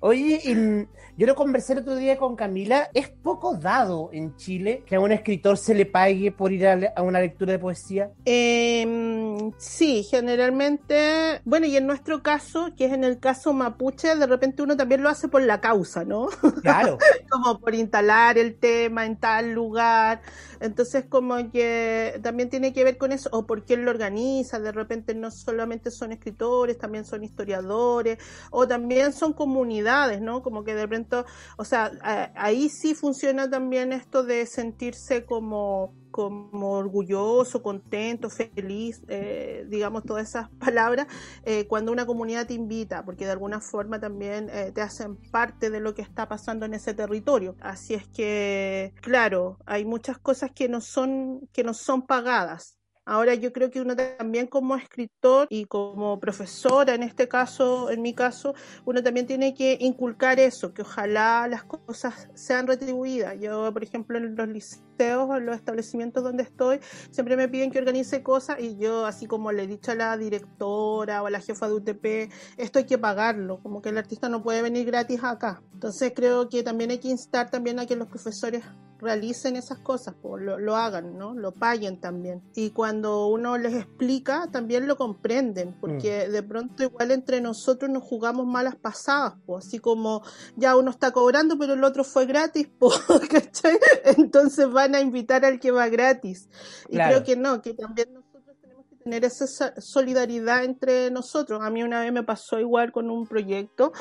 Oye, 0.00 0.40
y 0.42 0.88
yo 1.20 1.26
lo 1.26 1.34
conversé 1.34 1.74
el 1.74 1.80
otro 1.80 1.96
día 1.96 2.16
con 2.16 2.34
Camila. 2.34 2.88
Es 2.94 3.10
poco 3.10 3.54
dado 3.54 4.08
en 4.10 4.34
Chile 4.36 4.82
que 4.86 4.96
a 4.96 5.00
un 5.00 5.12
escritor 5.12 5.58
se 5.58 5.74
le 5.74 5.84
pague 5.84 6.32
por 6.32 6.50
ir 6.50 6.66
a, 6.66 6.76
le- 6.76 6.92
a 6.96 7.02
una 7.02 7.20
lectura 7.20 7.52
de 7.52 7.58
poesía. 7.58 8.10
Eh, 8.24 9.50
sí, 9.58 10.02
generalmente, 10.04 11.42
bueno, 11.44 11.66
y 11.66 11.76
en 11.76 11.86
nuestro 11.86 12.22
caso, 12.22 12.70
que 12.74 12.86
es 12.86 12.92
en 12.94 13.04
el 13.04 13.18
caso 13.20 13.52
mapuche, 13.52 14.14
de 14.16 14.26
repente 14.26 14.62
uno 14.62 14.78
también 14.78 15.02
lo 15.02 15.10
hace 15.10 15.28
por 15.28 15.42
la 15.42 15.60
causa, 15.60 16.06
¿no? 16.06 16.28
Claro. 16.62 16.96
como 17.28 17.60
por 17.60 17.74
instalar 17.74 18.38
el 18.38 18.58
tema 18.58 19.04
en 19.04 19.16
tal 19.16 19.52
lugar. 19.52 20.22
Entonces, 20.60 21.04
como 21.08 21.50
que 21.50 22.18
también 22.22 22.48
tiene 22.50 22.72
que 22.72 22.84
ver 22.84 22.96
con 22.96 23.12
eso, 23.12 23.28
o 23.32 23.46
por 23.46 23.64
quién 23.64 23.84
lo 23.84 23.90
organiza. 23.90 24.58
De 24.58 24.72
repente 24.72 25.14
no 25.14 25.30
solamente 25.30 25.90
son 25.90 26.12
escritores, 26.12 26.78
también 26.78 27.04
son 27.04 27.24
historiadores, 27.24 28.18
o 28.50 28.66
también 28.66 29.12
son 29.12 29.32
comunidades, 29.32 30.20
¿no? 30.20 30.42
Como 30.42 30.64
que 30.64 30.74
de 30.74 30.82
repente, 30.82 31.09
o 31.56 31.64
sea, 31.64 31.90
ahí 32.34 32.68
sí 32.68 32.94
funciona 32.94 33.48
también 33.48 33.92
esto 33.92 34.22
de 34.22 34.46
sentirse 34.46 35.24
como 35.24 35.94
como 36.10 36.72
orgulloso, 36.72 37.62
contento, 37.62 38.28
feliz, 38.30 39.02
eh, 39.08 39.64
digamos 39.68 40.04
todas 40.04 40.28
esas 40.28 40.50
palabras, 40.58 41.06
eh, 41.44 41.66
cuando 41.66 41.92
una 41.92 42.06
comunidad 42.06 42.46
te 42.46 42.54
invita, 42.54 43.04
porque 43.04 43.26
de 43.26 43.32
alguna 43.32 43.60
forma 43.60 44.00
también 44.00 44.48
eh, 44.50 44.72
te 44.74 44.82
hacen 44.82 45.16
parte 45.30 45.70
de 45.70 45.80
lo 45.80 45.94
que 45.94 46.02
está 46.02 46.28
pasando 46.28 46.66
en 46.66 46.74
ese 46.74 46.94
territorio. 46.94 47.56
Así 47.60 47.94
es 47.94 48.06
que, 48.08 48.92
claro, 49.00 49.58
hay 49.66 49.84
muchas 49.84 50.18
cosas 50.18 50.50
que 50.52 50.68
no 50.68 50.80
son, 50.80 51.48
que 51.52 51.64
no 51.64 51.74
son 51.74 52.06
pagadas. 52.06 52.79
Ahora 53.10 53.34
yo 53.34 53.52
creo 53.52 53.72
que 53.72 53.80
uno 53.80 53.96
también 53.96 54.46
como 54.46 54.76
escritor 54.76 55.48
y 55.50 55.64
como 55.64 56.20
profesora, 56.20 56.94
en 56.94 57.02
este 57.02 57.26
caso, 57.26 57.90
en 57.90 58.02
mi 58.02 58.14
caso, 58.14 58.54
uno 58.84 59.02
también 59.02 59.26
tiene 59.26 59.52
que 59.52 59.76
inculcar 59.80 60.38
eso, 60.38 60.72
que 60.72 60.82
ojalá 60.82 61.48
las 61.48 61.64
cosas 61.64 62.28
sean 62.34 62.68
retribuidas. 62.68 63.36
Yo, 63.40 63.72
por 63.72 63.82
ejemplo, 63.82 64.16
en 64.16 64.36
los 64.36 64.46
liceos, 64.46 64.84
en 65.00 65.46
los 65.46 65.56
establecimientos 65.56 66.22
donde 66.22 66.42
estoy, 66.42 66.80
siempre 67.10 67.36
me 67.36 67.48
piden 67.48 67.70
que 67.70 67.78
organice 67.78 68.22
cosas 68.22 68.60
y 68.60 68.76
yo, 68.76 69.06
así 69.06 69.26
como 69.26 69.52
le 69.52 69.64
he 69.64 69.66
dicho 69.66 69.92
a 69.92 69.94
la 69.94 70.16
directora 70.16 71.22
o 71.22 71.26
a 71.26 71.30
la 71.30 71.40
jefa 71.40 71.68
de 71.68 71.74
UTP, 71.74 72.32
esto 72.58 72.78
hay 72.78 72.84
que 72.84 72.98
pagarlo, 72.98 73.60
como 73.62 73.80
que 73.80 73.88
el 73.88 73.98
artista 73.98 74.28
no 74.28 74.42
puede 74.42 74.62
venir 74.62 74.86
gratis 74.86 75.24
acá. 75.24 75.62
Entonces 75.72 76.12
creo 76.14 76.48
que 76.48 76.62
también 76.62 76.90
hay 76.90 76.98
que 76.98 77.08
instar 77.08 77.50
también 77.50 77.78
a 77.78 77.86
que 77.86 77.96
los 77.96 78.08
profesores 78.08 78.62
realicen 79.00 79.56
esas 79.56 79.78
cosas, 79.78 80.14
pues, 80.20 80.42
lo, 80.42 80.58
lo 80.58 80.76
hagan, 80.76 81.16
¿no? 81.16 81.34
Lo 81.34 81.52
paguen 81.52 82.00
también. 82.00 82.42
Y 82.54 82.70
cuando 82.70 83.26
uno 83.26 83.56
les 83.58 83.74
explica, 83.74 84.48
también 84.50 84.86
lo 84.86 84.96
comprenden, 84.96 85.74
porque 85.80 86.28
de 86.28 86.42
pronto 86.42 86.82
igual 86.82 87.10
entre 87.10 87.40
nosotros 87.40 87.90
nos 87.90 88.02
jugamos 88.02 88.46
malas 88.46 88.76
pasadas, 88.76 89.34
pues, 89.46 89.66
así 89.66 89.78
como 89.78 90.22
ya 90.56 90.76
uno 90.76 90.90
está 90.90 91.10
cobrando, 91.12 91.58
pero 91.58 91.74
el 91.74 91.84
otro 91.84 92.04
fue 92.04 92.26
gratis, 92.26 92.68
pues, 92.78 93.00
¿cachai? 93.30 93.78
Entonces 94.04 94.70
van 94.70 94.89
a 94.94 95.00
invitar 95.00 95.44
al 95.44 95.58
que 95.60 95.70
va 95.70 95.88
gratis. 95.88 96.48
Y 96.88 96.94
Claro. 96.94 97.10
creo 97.10 97.24
que 97.24 97.36
no, 97.36 97.62
que 97.62 97.74
también 97.74 98.12
nosotros 98.12 98.56
tenemos 98.60 98.86
que 98.86 98.96
tener 98.96 99.24
esa 99.24 99.46
sa- 99.46 99.74
solidaridad 99.80 100.64
entre 100.64 101.10
nosotros. 101.10 101.62
A 101.62 101.70
mí 101.70 101.82
una 101.82 102.00
vez 102.00 102.12
me 102.12 102.22
pasó 102.22 102.58
igual 102.60 102.92
con 102.92 103.10
un 103.10 103.26
proyecto 103.26 103.92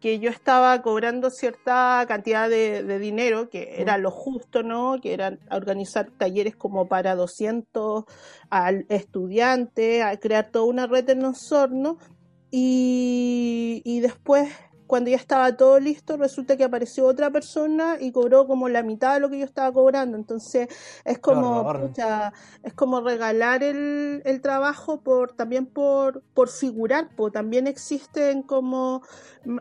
que 0.00 0.18
yo 0.20 0.30
estaba 0.30 0.80
cobrando 0.82 1.30
cierta 1.30 2.04
cantidad 2.06 2.48
de, 2.48 2.82
de 2.84 2.98
dinero, 2.98 3.48
que 3.50 3.80
era 3.80 3.98
lo 3.98 4.10
justo, 4.10 4.62
¿no? 4.62 5.00
Que 5.00 5.12
era 5.14 5.38
organizar 5.50 6.10
talleres 6.18 6.56
como 6.56 6.86
para 6.88 7.14
200 7.16 8.04
al 8.50 8.86
estudiante, 8.88 10.02
a 10.02 10.16
crear 10.18 10.50
toda 10.50 10.64
una 10.66 10.86
red 10.86 11.08
en 11.10 11.24
Osorno. 11.24 11.98
Y, 12.56 13.82
y 13.84 13.98
después, 13.98 14.48
cuando 14.86 15.10
ya 15.10 15.16
estaba 15.16 15.56
todo 15.56 15.80
listo, 15.80 16.16
resulta 16.16 16.56
que 16.56 16.64
apareció 16.64 17.06
otra 17.06 17.30
persona 17.30 17.96
y 18.00 18.12
cobró 18.12 18.46
como 18.46 18.68
la 18.68 18.82
mitad 18.82 19.14
de 19.14 19.20
lo 19.20 19.30
que 19.30 19.38
yo 19.38 19.44
estaba 19.44 19.72
cobrando. 19.72 20.16
Entonces, 20.16 20.68
es 21.04 21.18
como, 21.18 21.62
pucha, 21.88 22.32
es 22.62 22.74
como 22.74 23.00
regalar 23.00 23.62
el, 23.62 24.22
el 24.24 24.40
trabajo 24.40 25.00
por 25.00 25.32
también 25.32 25.66
por, 25.66 26.22
por 26.34 26.48
figurar, 26.48 27.08
po. 27.16 27.30
también 27.30 27.66
existen 27.66 28.42
como 28.42 29.02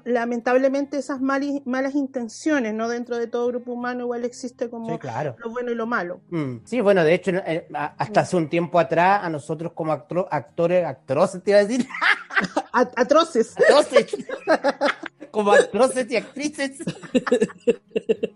lamentablemente 0.06 0.98
esas 0.98 1.20
mali- 1.22 1.62
malas 1.66 1.96
intenciones, 1.96 2.74
¿no? 2.74 2.88
Dentro 2.90 3.18
de 3.18 3.28
todo 3.28 3.48
grupo 3.48 3.74
humano 3.74 4.02
igual 4.02 4.26
existe 4.26 4.70
como 4.70 4.88
Sí, 4.94 4.98
claro. 4.98 5.36
lo 5.40 5.50
bueno 5.52 5.72
y 5.72 5.76
lo 5.76 5.86
malo. 5.86 6.22
Mm, 6.30 6.58
Sí, 6.66 6.82
bueno, 6.82 7.04
de 7.04 7.14
hecho, 7.14 7.32
eh, 7.32 7.68
a- 7.74 7.94
hasta 7.98 8.22
hace 8.22 8.36
un 8.38 8.50
tiempo 8.50 8.80
atrás, 8.80 9.22
a 9.24 9.30
nosotros 9.30 9.74
como 9.74 9.92
actro- 9.94 10.28
actores, 10.32 10.86
actores, 10.86 11.42
te 11.44 11.52
iba 11.52 11.60
a 11.60 11.64
decir, 11.66 11.86
Atroces. 12.72 13.54
actores, 13.70 14.08
como 15.32 15.52
actores 15.52 16.10
y 16.12 16.16
actrices, 16.16 16.80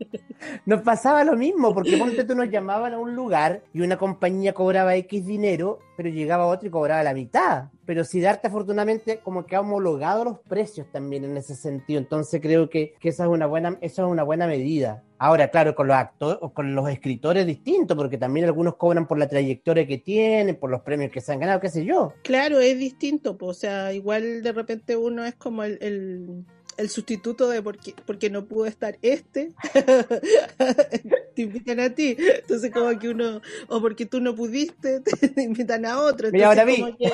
nos 0.66 0.82
pasaba 0.82 1.24
lo 1.24 1.36
mismo, 1.36 1.74
porque 1.74 1.98
ponte 1.98 2.24
tú 2.24 2.36
nos 2.36 2.50
llamaban 2.50 2.94
a 2.94 3.00
un 3.00 3.16
lugar 3.16 3.62
y 3.74 3.82
una 3.82 3.98
compañía 3.98 4.54
cobraba 4.54 4.96
X 4.96 5.26
dinero, 5.26 5.80
pero 5.96 6.10
llegaba 6.10 6.46
otro 6.46 6.68
y 6.68 6.72
cobraba 6.72 7.04
la 7.04 7.14
mitad. 7.14 7.66
Pero 7.86 8.04
Siddhartha, 8.04 8.50
afortunadamente, 8.50 9.20
como 9.24 9.46
que 9.46 9.56
ha 9.56 9.62
homologado 9.62 10.26
los 10.26 10.40
precios 10.40 10.88
también 10.92 11.24
en 11.24 11.38
ese 11.38 11.56
sentido. 11.56 12.00
Entonces 12.00 12.42
creo 12.42 12.70
que, 12.70 12.94
que 13.00 13.10
esa 13.10 13.24
es 13.24 13.30
una 13.30 13.46
buena, 13.46 13.78
eso 13.82 14.06
es 14.06 14.12
una 14.12 14.24
buena 14.24 14.46
medida. 14.46 15.04
Ahora, 15.20 15.50
claro, 15.50 15.74
con 15.74 15.88
los 15.88 15.96
actores, 15.96 16.40
con 16.54 16.76
los 16.76 16.90
escritores 16.90 17.42
es 17.42 17.48
distinto, 17.48 17.96
porque 17.96 18.18
también 18.18 18.46
algunos 18.46 18.76
cobran 18.76 19.08
por 19.08 19.18
la 19.18 19.28
trayectoria 19.28 19.88
que 19.88 19.98
tienen, 19.98 20.58
por 20.58 20.70
los 20.70 20.82
premios 20.82 21.12
que 21.12 21.22
se 21.22 21.32
han 21.32 21.40
ganado, 21.40 21.60
qué 21.60 21.70
sé 21.70 21.86
yo. 21.86 22.14
Claro, 22.24 22.60
es 22.60 22.78
distinto, 22.78 23.38
po. 23.38 23.48
o 23.48 23.54
sea, 23.54 23.94
igual 23.94 24.44
de 24.44 24.52
repente 24.52 24.96
uno 24.96 25.26
es 25.26 25.34
como 25.36 25.64
el, 25.64 25.80
el, 25.82 26.46
el 26.78 26.90
sustituto 26.90 27.50
de 27.50 27.62
porque, 27.62 27.96
porque 28.06 28.30
no 28.30 28.48
pudo 28.48 28.66
estar 28.68 28.98
este, 29.02 29.56
te 31.36 31.42
invitan 31.42 31.80
a 31.80 31.94
ti, 31.94 32.18
entonces 32.20 32.72
como 32.72 32.98
que 33.00 33.10
uno, 33.10 33.42
o 33.68 33.82
porque 33.82 34.06
tú 34.06 34.20
no 34.22 34.36
pudiste, 34.36 35.02
te 35.36 35.42
invitan 35.44 35.86
a 35.86 36.00
otro, 36.02 36.28
ahora 36.44 36.64
entonces 36.64 36.66
vi. 36.66 36.76
como 36.76 36.98
que, 36.98 37.12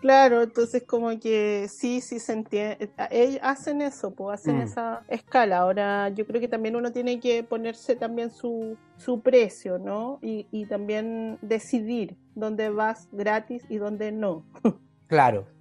claro, 0.00 0.42
entonces 0.42 0.84
como 0.86 1.18
que 1.20 1.68
sí, 1.70 2.00
sí 2.00 2.20
se 2.20 2.32
entiende, 2.32 2.92
ellos 3.10 3.40
hacen 3.42 3.82
eso, 3.82 4.14
pues 4.14 4.40
hacen 4.40 4.58
Mm. 4.58 4.60
esa 4.60 5.04
escala, 5.08 5.58
ahora 5.58 6.08
yo 6.10 6.26
creo 6.26 6.40
que 6.40 6.48
también 6.48 6.76
uno 6.76 6.92
tiene 6.92 7.20
que 7.20 7.42
ponerse 7.44 7.96
también 7.96 8.30
su, 8.30 8.78
su 8.96 9.22
precio, 9.22 9.78
¿no? 9.78 10.18
Y, 10.22 10.48
y 10.50 10.66
también 10.66 11.38
decidir 11.42 12.18
dónde 12.34 12.70
vas 12.70 13.08
gratis 13.12 13.64
y 13.68 13.78
dónde 13.78 14.12
no. 14.12 14.46
Claro. 15.06 15.53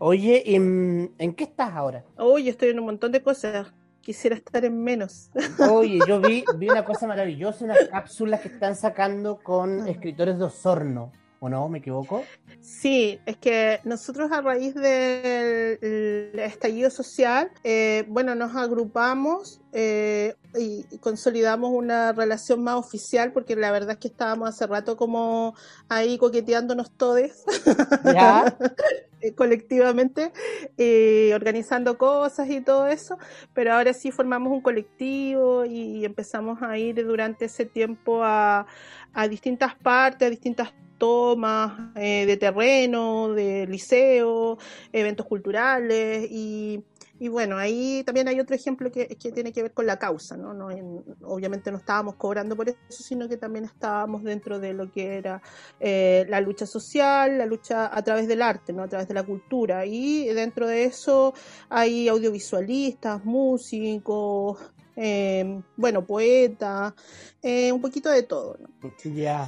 Oye, 0.00 0.42
¿y, 0.46 0.58
mm, 0.58 1.14
¿en 1.18 1.34
qué 1.34 1.44
estás 1.44 1.72
ahora? 1.72 2.04
Oye, 2.16 2.50
estoy 2.50 2.68
en 2.68 2.78
un 2.78 2.86
montón 2.86 3.10
de 3.10 3.20
cosas. 3.20 3.72
Quisiera 4.00 4.36
estar 4.36 4.64
en 4.64 4.82
menos. 4.82 5.30
Oye, 5.72 5.98
yo 6.06 6.20
vi, 6.20 6.44
vi 6.56 6.68
una 6.68 6.84
cosa 6.84 7.06
maravillosa, 7.06 7.64
unas 7.64 7.88
cápsulas 7.90 8.40
que 8.40 8.48
están 8.48 8.76
sacando 8.76 9.38
con 9.42 9.88
escritores 9.88 10.38
de 10.38 10.44
Osorno, 10.44 11.12
¿o 11.40 11.48
no? 11.48 11.68
¿Me 11.68 11.78
equivoco? 11.78 12.24
Sí, 12.60 13.20
es 13.26 13.36
que 13.36 13.80
nosotros 13.84 14.30
a 14.32 14.40
raíz 14.40 14.74
del 14.74 15.78
el 15.80 16.38
estallido 16.40 16.90
social, 16.90 17.50
eh, 17.64 18.04
bueno, 18.08 18.34
nos 18.34 18.54
agrupamos 18.56 19.60
eh, 19.72 20.34
y 20.58 20.78
y 20.90 20.98
consolidamos 20.98 21.70
una 21.70 22.12
relación 22.12 22.62
más 22.62 22.76
oficial 22.76 23.32
porque 23.32 23.56
la 23.56 23.70
verdad 23.70 23.92
es 23.92 23.96
que 23.98 24.08
estábamos 24.08 24.48
hace 24.48 24.66
rato 24.66 24.96
como 24.96 25.54
ahí 25.88 26.18
coqueteándonos 26.18 26.90
todos. 26.92 27.08
Eh, 29.20 29.34
colectivamente, 29.34 30.32
eh, 30.76 31.32
organizando 31.34 31.98
cosas 31.98 32.48
y 32.50 32.60
todo 32.60 32.86
eso, 32.86 33.18
pero 33.52 33.74
ahora 33.74 33.92
sí 33.92 34.12
formamos 34.12 34.52
un 34.52 34.60
colectivo 34.60 35.64
y 35.64 36.04
empezamos 36.04 36.62
a 36.62 36.78
ir 36.78 37.04
durante 37.04 37.46
ese 37.46 37.64
tiempo 37.64 38.22
a, 38.22 38.66
a 39.12 39.26
distintas 39.26 39.74
partes, 39.74 40.28
a 40.28 40.30
distintas 40.30 40.72
tomas 40.98 41.92
eh, 41.96 42.26
de 42.26 42.36
terreno, 42.36 43.28
de 43.34 43.66
liceo, 43.66 44.58
eventos 44.92 45.26
culturales 45.26 46.26
y, 46.30 46.84
y 47.18 47.28
bueno, 47.28 47.56
ahí 47.56 48.02
también 48.04 48.28
hay 48.28 48.38
otro 48.40 48.54
ejemplo 48.54 48.90
que, 48.92 49.06
que 49.08 49.32
tiene 49.32 49.52
que 49.52 49.62
ver 49.62 49.72
con 49.72 49.86
la 49.86 49.98
causa, 49.98 50.36
¿no? 50.36 50.54
No 50.54 50.70
en- 50.70 51.02
obviamente 51.22 51.70
no 51.72 51.78
estábamos 51.78 52.16
cobrando 52.16 52.56
por 52.56 52.68
eso, 52.68 52.78
sino 53.02 53.28
que 53.28 53.36
también 53.36 53.64
estábamos 53.64 54.22
dentro 54.24 54.58
de 54.60 54.72
lo 54.74 54.90
que 54.92 55.16
era 55.18 55.40
eh, 55.80 56.26
la 56.28 56.40
lucha 56.40 56.66
social, 56.66 57.38
la 57.38 57.46
lucha 57.46 57.90
a 57.96 58.02
través 58.02 58.28
del 58.28 58.42
arte, 58.42 58.72
¿no? 58.72 58.82
a 58.82 58.88
través 58.88 59.08
de 59.08 59.14
la 59.14 59.22
cultura. 59.24 59.86
Y 59.86 60.26
dentro 60.28 60.66
de 60.66 60.84
eso 60.84 61.34
hay 61.68 62.08
audiovisualistas, 62.08 63.24
músicos, 63.24 64.58
eh, 65.00 65.62
bueno, 65.76 66.04
poetas, 66.04 66.92
eh, 67.40 67.70
un 67.70 67.80
poquito 67.80 68.10
de 68.10 68.24
todo. 68.24 68.58
¿no? 68.58 68.68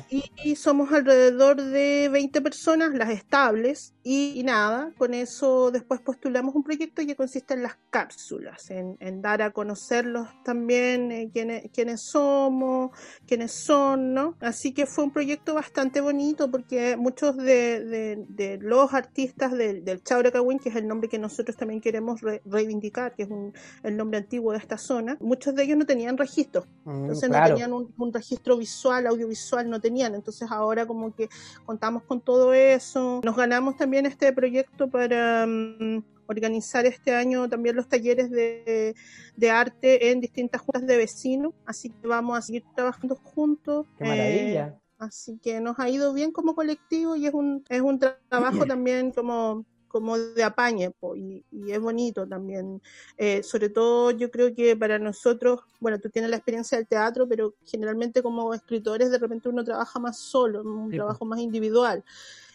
Y 0.08 0.54
somos 0.54 0.92
alrededor 0.92 1.60
de 1.60 2.08
20 2.08 2.40
personas, 2.40 2.94
las 2.94 3.10
estables, 3.10 3.92
Y, 4.02 4.42
nada, 4.44 4.92
con 4.96 5.12
eso 5.12 5.70
después 5.70 6.00
postulamos 6.00 6.54
un 6.54 6.62
proyecto 6.62 7.04
que 7.04 7.14
consiste 7.14 7.52
en 7.52 7.62
las 7.62 7.76
cápsulas, 7.90 8.70
en, 8.70 9.20
dar 9.20 9.42
a 9.42 9.50
conocerlos 9.50 10.26
también 10.42 11.12
eh, 11.12 11.30
quiénes, 11.30 11.70
quiénes, 11.70 12.00
somos, 12.00 12.92
quiénes 13.26 13.52
son, 13.52 14.14
¿no? 14.14 14.36
Así 14.40 14.72
que 14.72 14.86
fue 14.86 15.04
un 15.04 15.10
proyecto 15.10 15.52
bastante 15.52 16.00
bonito 16.00 16.50
porque 16.50 16.96
muchos 16.96 17.36
de, 17.36 18.24
de, 18.26 18.58
los 18.62 18.94
artistas 18.94 19.52
del, 19.52 19.84
del 19.84 20.02
Chauracawin, 20.02 20.58
que 20.58 20.70
es 20.70 20.76
el 20.76 20.88
nombre 20.88 21.10
que 21.10 21.18
nosotros 21.18 21.54
también 21.58 21.82
queremos 21.82 22.22
reivindicar, 22.46 23.14
que 23.14 23.24
es 23.24 23.30
un, 23.30 23.52
el 23.82 23.98
nombre 23.98 24.16
antiguo 24.16 24.52
de 24.52 24.58
esta 24.58 24.78
zona, 24.78 25.18
muchos 25.20 25.54
de 25.54 25.64
ellos 25.64 25.76
no 25.76 25.84
tenían 25.84 26.16
registro, 26.16 26.64
mm, 26.84 27.02
entonces 27.02 27.28
no 27.28 27.44
tenían 27.44 27.72
un, 27.74 27.92
un 27.98 28.12
registro 28.14 28.56
visual, 28.56 29.06
audiovisual, 29.06 29.68
no 29.68 29.78
tenían, 29.78 30.14
entonces 30.14 30.50
ahora 30.50 30.86
como 30.86 31.14
que 31.14 31.28
contamos 31.66 32.02
con 32.04 32.22
todo 32.22 32.54
eso, 32.54 33.20
nos 33.22 33.36
ganamos 33.36 33.76
también 33.76 33.89
también 33.90 34.06
este 34.06 34.32
proyecto 34.32 34.88
para 34.88 35.44
mm, 35.48 36.04
organizar 36.28 36.86
este 36.86 37.12
año 37.12 37.48
también 37.48 37.74
los 37.74 37.88
talleres 37.88 38.30
de, 38.30 38.94
arte 39.50 40.12
en 40.12 40.20
distintas 40.20 40.60
juntas 40.60 40.86
de 40.86 40.96
vecinos, 40.96 41.54
así 41.66 41.90
que 41.90 42.06
vamos 42.06 42.38
a 42.38 42.42
seguir 42.42 42.62
trabajando 42.76 43.16
juntos. 43.16 43.88
¡Qué 43.98 44.04
maravilla! 44.04 44.66
Eh, 44.68 44.80
así 44.98 45.40
que 45.42 45.60
nos 45.60 45.76
ha 45.80 45.88
ido 45.88 46.12
bien 46.12 46.30
como 46.30 46.54
colectivo 46.54 47.16
y 47.16 47.26
es 47.26 47.34
un, 47.34 47.64
es 47.68 47.80
un 47.80 47.98
trabajo 47.98 48.64
también 48.64 49.10
como 49.10 49.66
como 49.88 50.16
de 50.16 50.44
apañe 50.44 50.92
y, 51.16 51.44
es 51.68 51.80
bonito 51.80 52.24
también. 52.24 52.80
Eh, 53.16 53.42
sobre 53.42 53.70
todo 53.70 54.12
yo 54.12 54.30
creo 54.30 54.54
que 54.54 54.76
para 54.76 55.00
nosotros, 55.00 55.62
bueno, 55.80 55.98
tú 55.98 56.10
tienes 56.10 56.30
la 56.30 56.36
experiencia 56.36 56.78
del 56.78 56.86
teatro, 56.86 57.26
pero 57.26 57.54
generalmente 57.64 58.22
como 58.22 58.54
escritores 58.54 59.10
de 59.10 59.18
repente 59.18 59.48
uno 59.48 59.64
trabaja 59.64 59.98
más 59.98 60.16
solo, 60.16 60.62
un 60.62 60.92
trabajo 60.92 61.24
más 61.24 61.40
individual. 61.40 62.04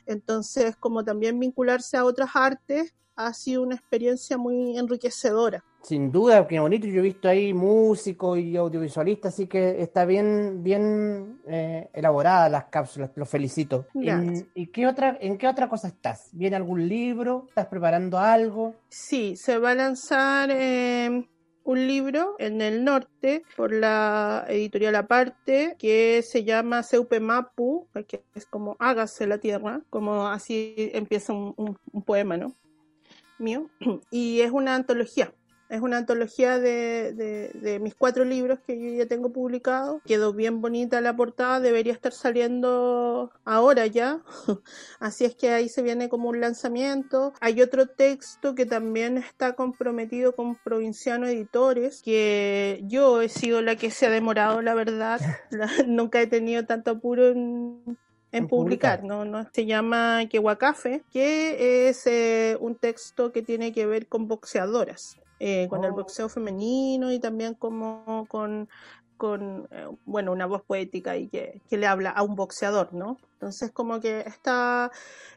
Entonces, 0.06 0.76
como 0.76 1.04
también 1.04 1.40
vincularse 1.40 1.98
a 1.98 2.06
otras 2.06 2.32
artes 2.34 2.94
ha 3.16 3.34
sido 3.34 3.64
una 3.64 3.76
experiencia 3.76 4.38
muy 4.38 4.78
enriquecedora. 4.78 5.64
Sin 5.82 6.12
duda, 6.12 6.48
qué 6.48 6.60
bonito. 6.60 6.88
Yo 6.88 7.00
he 7.00 7.04
visto 7.04 7.30
ahí 7.30 7.54
músicos 7.54 8.40
y 8.40 8.58
audiovisualistas, 8.58 9.34
así 9.34 9.46
que 9.46 9.82
está 9.82 10.04
bien, 10.04 10.64
bien 10.64 11.40
eh, 11.48 11.90
elaborada 11.94 12.50
las 12.50 12.66
cápsulas. 12.66 13.12
Los 13.16 13.30
felicito. 13.30 13.86
¿En, 13.94 14.50
¿Y 14.56 14.68
qué 14.68 14.88
otra, 14.88 15.16
en 15.22 15.38
qué 15.38 15.48
otra 15.48 15.70
cosa 15.70 15.88
estás? 15.88 16.30
¿Viene 16.32 16.56
algún 16.56 16.88
libro? 16.88 17.46
¿Estás 17.50 17.68
preparando 17.68 18.18
algo? 18.18 18.74
Sí, 18.90 19.36
se 19.36 19.60
va 19.60 19.72
a 19.72 19.76
lanzar 19.76 20.50
eh, 20.52 21.30
un 21.66 21.88
libro 21.88 22.36
en 22.40 22.62
el 22.62 22.86
norte 22.86 23.44
por 23.58 23.74
la 23.74 24.46
editorial 24.48 24.96
aparte 24.96 25.76
que 25.78 26.22
se 26.22 26.44
llama 26.44 26.84
Seupe 26.84 27.20
Mapu, 27.20 27.88
que 28.08 28.24
es 28.36 28.46
como 28.46 28.78
Hágase 28.80 29.28
la 29.28 29.40
tierra, 29.40 29.82
como 29.90 30.28
así 30.28 30.92
empieza 30.94 31.34
un, 31.34 31.78
un 31.92 32.04
poema, 32.04 32.38
¿no? 32.38 32.54
Mío. 33.40 33.70
Y 34.12 34.42
es 34.42 34.52
una 34.52 34.76
antología 34.76 35.34
es 35.76 35.82
una 35.82 35.98
antología 35.98 36.58
de, 36.58 37.80
mis 37.82 37.96
cuatro 37.96 38.24
libros 38.24 38.60
que 38.66 38.80
yo 38.80 38.98
ya 38.98 39.06
tengo 39.08 39.32
publicados. 39.32 40.02
Quedó 40.06 40.34
bien 40.34 40.62
bonita 40.62 41.02
la 41.02 41.16
portada, 41.16 41.60
debería 41.60 41.94
estar 41.94 42.14
saliendo 42.14 43.32
ahora 43.44 43.86
ya. 43.86 44.22
Así 45.00 45.26
es 45.26 45.36
que 45.36 45.50
ahí 45.50 45.68
se 45.68 45.82
viene 45.82 46.08
como 46.08 46.30
un 46.30 46.40
lanzamiento. 46.40 47.34
Hay 47.42 47.62
otro 47.62 47.88
texto 47.88 48.56
que 48.56 48.66
también 48.66 49.18
está 49.18 49.54
comprometido 49.54 50.34
con 50.34 50.56
Provinciano 50.56 51.28
Editores, 51.28 52.02
que 52.02 52.82
yo 52.86 53.22
he 53.22 53.30
sido 53.30 53.62
la 53.62 53.76
que 53.76 53.92
se 53.92 54.06
ha 54.06 54.10
demorado, 54.10 54.62
la 54.62 54.74
verdad. 54.74 55.20
nunca 55.88 56.22
he 56.22 56.28
tenido 56.28 56.66
tanto 56.66 56.92
apuro 56.92 57.28
en, 57.28 58.48
publicar, 58.48 59.04
¿no? 59.04 59.26
¿no? 59.26 59.46
Se 59.54 59.66
llama 59.66 60.26
Kehuacafe, 60.30 61.04
que 61.12 61.90
es 61.90 62.06
eh, 62.08 62.58
un 62.60 62.76
texto 62.76 63.32
que 63.32 63.42
tiene 63.42 63.74
que 63.74 63.86
ver 63.86 64.08
con 64.08 64.28
boxeadoras. 64.28 65.18
Eh, 65.40 65.68
con 65.70 65.84
el 65.84 65.92
oh. 65.92 65.96
boxeo 65.96 66.30
femenino 66.30 67.12
y 67.12 67.20
también 67.20 67.56
como 67.56 68.26
con, 68.30 68.70
con 69.18 69.68
eh, 69.72 69.88
bueno, 70.06 70.32
una 70.32 70.46
voz 70.46 70.62
poética 70.62 71.18
y 71.18 71.28
que, 71.28 71.62
que, 71.70 71.78
le 71.78 71.88
habla 71.88 72.12
a 72.12 72.24
un 72.24 72.36
boxeador, 72.36 72.94
¿no? 72.94 73.18
Entonces 73.36 73.72
como 73.72 74.00
que 74.00 74.22
está 74.22 74.92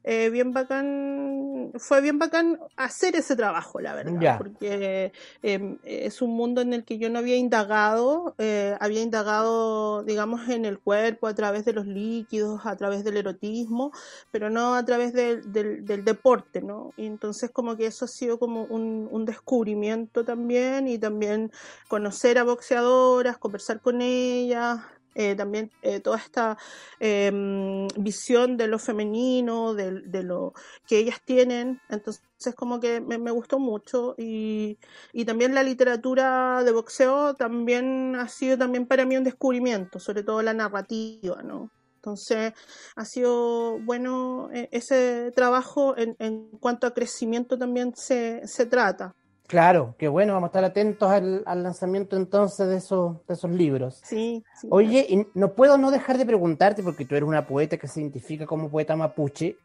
eh, 0.04 0.30
bien 0.30 0.52
bacán, 0.52 1.72
fue 1.78 2.00
bien 2.00 2.18
bacán 2.18 2.60
hacer 2.76 3.16
ese 3.16 3.34
trabajo, 3.34 3.80
la 3.80 3.92
verdad, 3.92 4.38
porque 4.38 5.12
em, 5.42 5.78
es 5.82 6.22
un 6.22 6.30
mundo 6.30 6.60
en 6.60 6.72
el 6.72 6.84
que 6.84 6.98
yo 6.98 7.10
no 7.10 7.18
había 7.18 7.36
indagado, 7.36 8.36
eh, 8.38 8.76
había 8.78 9.02
indagado, 9.02 10.04
digamos, 10.04 10.48
en 10.48 10.64
el 10.64 10.78
cuerpo 10.78 11.26
a 11.26 11.34
través 11.34 11.64
de 11.64 11.72
los 11.72 11.86
líquidos, 11.86 12.64
a 12.66 12.76
través 12.76 13.02
del 13.02 13.16
erotismo, 13.16 13.90
pero 14.30 14.48
no 14.48 14.76
a 14.76 14.84
través 14.84 15.12
del, 15.12 15.52
del, 15.52 16.04
deporte, 16.04 16.62
¿no? 16.62 16.92
Y 16.96 17.04
entonces 17.04 17.50
como 17.50 17.76
que 17.76 17.86
eso 17.86 18.04
ha 18.04 18.08
sido 18.08 18.38
como 18.38 18.62
un, 18.64 19.08
un 19.10 19.24
descubrimiento 19.24 20.24
también 20.24 20.86
y 20.86 20.98
también 20.98 21.50
conocer 21.88 22.38
a 22.38 22.44
boxeadoras, 22.44 23.38
conversar 23.38 23.80
con 23.80 24.00
ellas, 24.00 24.78
eh, 25.18 25.34
también 25.34 25.72
eh, 25.82 25.98
toda 25.98 26.16
esta 26.16 26.56
em, 27.00 27.88
visión 27.96 28.56
de 28.56 28.68
lo 28.68 28.78
femenino, 28.78 29.74
de, 29.74 30.22
lo 30.22 30.54
que 30.86 30.98
ellas 30.98 31.20
tienen. 31.24 31.80
Entonces, 31.88 32.22
como 32.54 32.78
que 32.78 33.00
me, 33.00 33.18
gustó 33.32 33.58
mucho. 33.58 34.14
Y, 34.16 34.78
y, 35.12 35.24
también 35.24 35.56
la 35.56 35.64
literatura 35.64 36.62
de 36.62 36.70
boxeo 36.70 37.34
también 37.34 38.14
ha 38.14 38.28
sido 38.28 38.56
también 38.56 38.86
para 38.86 39.04
mí 39.04 39.16
un 39.16 39.24
descubrimiento, 39.24 39.98
sobre 39.98 40.22
todo 40.22 40.40
la 40.40 40.54
narrativa, 40.54 41.42
¿no? 41.42 41.72
Entonces, 41.96 42.52
ha 42.94 43.04
sido 43.04 43.80
bueno 43.80 44.50
eh, 44.54 44.68
ese 44.70 45.32
trabajo 45.34 45.98
en, 45.98 46.14
en 46.20 46.48
cuanto 46.60 46.86
a 46.86 46.94
crecimiento 46.94 47.58
también 47.58 47.92
se, 47.96 48.46
se 48.46 48.66
trata. 48.66 49.16
Claro, 49.48 49.94
qué 49.96 50.08
bueno, 50.08 50.34
vamos 50.34 50.48
a 50.48 50.50
estar 50.50 50.64
atentos 50.64 51.10
al, 51.10 51.42
lanzamiento 51.44 52.16
entonces 52.16 52.68
de 52.68 52.76
esos, 52.76 53.26
de 53.26 53.32
esos 53.32 53.50
libros. 53.50 53.98
Sí. 54.04 54.44
Oye, 54.68 55.26
no 55.32 55.54
puedo 55.54 55.78
no 55.78 55.90
dejar 55.90 56.18
de 56.18 56.26
preguntarte, 56.26 56.82
porque 56.82 57.06
tú 57.06 57.14
eres 57.14 57.26
una 57.26 57.46
poeta 57.46 57.78
que 57.78 57.88
se 57.88 58.02
identifica 58.02 58.44
como 58.44 58.68
poeta 58.68 58.94
mapuche, 58.94 59.56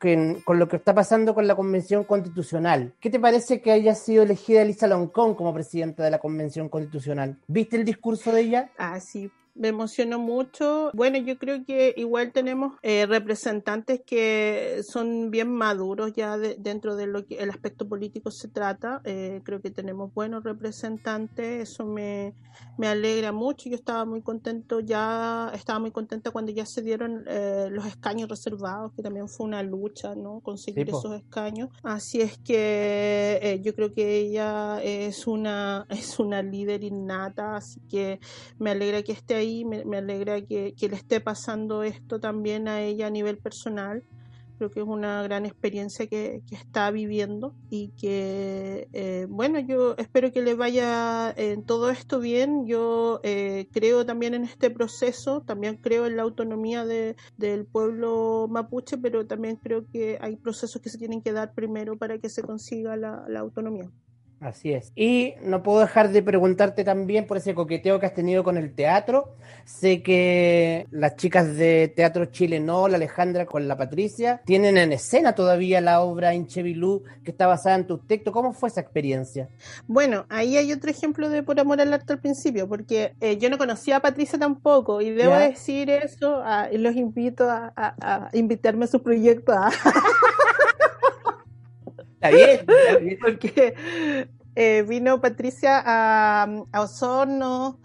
con 0.46 0.58
lo 0.58 0.70
que 0.70 0.78
está 0.78 0.96
pasando 0.96 1.36
con 1.36 1.48
la 1.48 1.56
Convención 1.56 2.06
Constitucional. 2.06 2.94
¿Qué 3.02 3.10
te 3.10 3.20
parece 3.20 3.62
que 3.62 3.74
haya 3.74 3.94
sido 3.94 4.24
elegida 4.24 4.62
Elisa 4.62 4.88
Loncón 4.88 5.36
como 5.36 5.54
presidenta 5.54 6.02
de 6.02 6.12
la 6.12 6.20
Convención 6.20 6.70
Constitucional? 6.70 7.38
¿Viste 7.48 7.76
el 7.76 7.84
discurso 7.84 8.32
de 8.32 8.40
ella? 8.40 8.72
Ah, 8.78 9.02
sí, 9.02 9.30
me 9.56 9.68
emocionó 9.68 10.20
mucho. 10.20 10.90
Bueno, 10.94 11.18
yo 11.18 11.38
creo 11.38 11.64
que 11.64 11.94
igual 11.98 12.32
tenemos 12.32 12.74
eh, 12.82 13.06
representantes 13.06 14.02
que 14.06 14.82
son 14.88 15.30
bien 15.30 15.52
maduros 15.52 16.14
ya 16.14 16.38
dentro 16.38 16.96
de 16.96 17.08
lo 17.08 17.26
que 17.26 17.36
el 17.36 17.50
aspecto 17.50 17.88
político 17.88 18.32
se 18.32 18.48
trata. 18.48 19.02
Eh, 19.04 19.42
creo 19.44 19.62
que 19.62 19.70
tenemos 19.70 20.14
buenos 20.14 20.44
representantes, 20.44 21.70
eso 21.70 21.86
me, 21.86 22.34
me, 22.78 22.88
alegra 22.88 23.32
mucho. 23.32 23.70
Yo 23.70 23.76
estaba 23.76 24.06
muy 24.06 24.22
contento 24.22 24.80
ya, 24.80 25.52
estaba 25.54 25.80
muy 25.80 25.92
contenta 25.92 26.32
cuando 26.32 26.52
ya 26.52 26.66
se 26.66 26.82
dieron 26.82 27.24
eh, 27.28 27.68
los 27.70 27.86
escaños 27.86 28.30
reservados, 28.30 28.92
que 28.96 29.04
también 29.04 29.30
fue 29.30 29.46
una 29.46 29.62
lucha, 29.62 30.16
¿no? 30.16 30.40
Conseguir 30.40 30.90
esos 30.90 31.14
escaños. 31.14 31.70
Así 31.84 32.22
es 32.22 32.40
que 32.40 33.60
yo 33.64 33.76
creo 33.76 33.94
que 33.94 34.18
ella 34.18 34.82
es 34.82 35.28
una, 35.28 35.86
es 35.90 36.18
una 36.18 36.42
líder 36.42 36.84
innata, 36.84 37.56
así 37.58 37.80
que 37.82 38.20
me 38.58 38.72
alegra 38.72 39.04
que 39.04 39.12
esté 39.12 39.43
me, 39.66 39.98
alegra 39.98 40.42
que, 40.42 40.74
le 40.80 40.96
esté 40.96 41.20
pasando 41.22 41.84
esto 41.84 42.20
también 42.20 42.68
a 42.68 42.82
ella 42.82 43.08
a 43.08 43.10
nivel 43.10 43.38
personal. 43.38 44.04
Creo 44.58 44.70
que 44.70 44.82
es 44.82 44.86
una 44.86 45.24
gran 45.24 45.46
experiencia 45.46 46.08
que, 46.08 46.42
está 46.52 46.92
viviendo 46.92 47.56
y 47.70 47.90
que, 48.00 48.88
eh, 48.94 49.26
bueno, 49.30 49.60
yo 49.60 49.96
espero 49.98 50.32
que 50.32 50.42
le 50.42 50.54
vaya 50.54 51.34
en 51.36 51.64
todo 51.66 51.90
esto 51.90 52.20
bien. 52.20 52.66
Yo 52.66 53.20
eh, 53.24 53.68
creo 53.72 54.06
también 54.06 54.34
en 54.36 54.44
este 54.44 54.70
proceso, 54.70 55.42
también 55.42 55.78
creo 55.78 56.06
en 56.06 56.16
la 56.18 56.24
autonomía 56.24 56.86
de, 56.86 57.16
del 57.38 57.66
pueblo 57.66 58.48
mapuche, 58.50 58.98
pero 58.98 59.26
también 59.26 59.58
creo 59.58 59.86
que 59.88 60.18
hay 60.22 60.36
procesos 60.36 60.82
que 60.82 60.90
se 60.90 60.98
tienen 60.98 61.22
que 61.22 61.34
dar 61.34 61.54
primero 61.54 61.98
para 61.98 62.20
que 62.20 62.30
se 62.30 62.44
consiga 62.44 62.96
la 62.96 63.40
autonomía. 63.40 63.92
Así 64.44 64.74
es. 64.74 64.92
Y 64.94 65.36
no 65.42 65.64
puedo 65.64 65.80
dejar 65.80 66.10
de 66.10 66.22
preguntarte 66.22 66.84
también 66.84 67.26
por 67.26 67.38
ese 67.38 67.56
coqueteo 67.56 68.00
que 68.00 68.06
has 68.06 68.14
tenido 68.14 68.44
con 68.44 68.58
el 68.58 68.76
teatro. 68.76 69.36
Sé 69.64 70.04
que 70.04 70.86
las 70.92 71.16
chicas 71.16 71.56
de 71.56 71.88
Teatro 71.96 72.26
Chile 72.26 72.60
No, 72.60 72.90
la 72.90 72.98
Alejandra 72.98 73.46
con 73.46 73.70
la 73.70 73.78
Patricia, 73.78 74.42
tienen 74.46 74.78
en 74.78 74.92
escena 74.92 75.34
todavía 75.34 75.80
la 75.80 76.02
obra 76.02 76.34
Inchevilú 76.34 77.04
que 77.24 77.32
está 77.32 77.48
basada 77.48 77.78
en 77.78 77.88
tu 77.88 78.00
texto. 78.00 78.34
¿Cómo 78.34 78.52
fue 78.52 78.68
esa 78.68 78.82
experiencia? 78.82 79.48
Bueno, 79.88 80.26
ahí 80.28 80.58
hay 80.58 80.74
otro 80.74 80.92
ejemplo 80.92 81.30
de 81.30 81.42
Por 81.42 81.58
Amor 81.60 81.80
al 81.80 81.94
Arte 81.94 82.12
al 82.12 82.20
principio, 82.20 82.68
porque 82.68 83.14
eh, 83.22 83.38
yo 83.38 83.50
no 83.50 83.58
conocía 83.58 83.98
a 83.98 84.00
Patricia 84.02 84.38
tampoco 84.38 85.02
y 85.02 85.12
debo 85.12 85.36
decir 85.36 85.90
eso, 85.90 86.44
y 86.70 86.78
los 86.78 86.96
invito 86.96 87.50
a, 87.50 88.30
invitarme 88.34 88.86
a 88.86 88.88
su 88.90 89.02
proyecto. 89.02 89.54
Está 92.24 92.68
Porque 93.22 93.76
eh, 94.56 94.86
vino 94.88 95.20
Patricia 95.20 95.82
a, 95.86 96.48
Osorno 96.80 97.80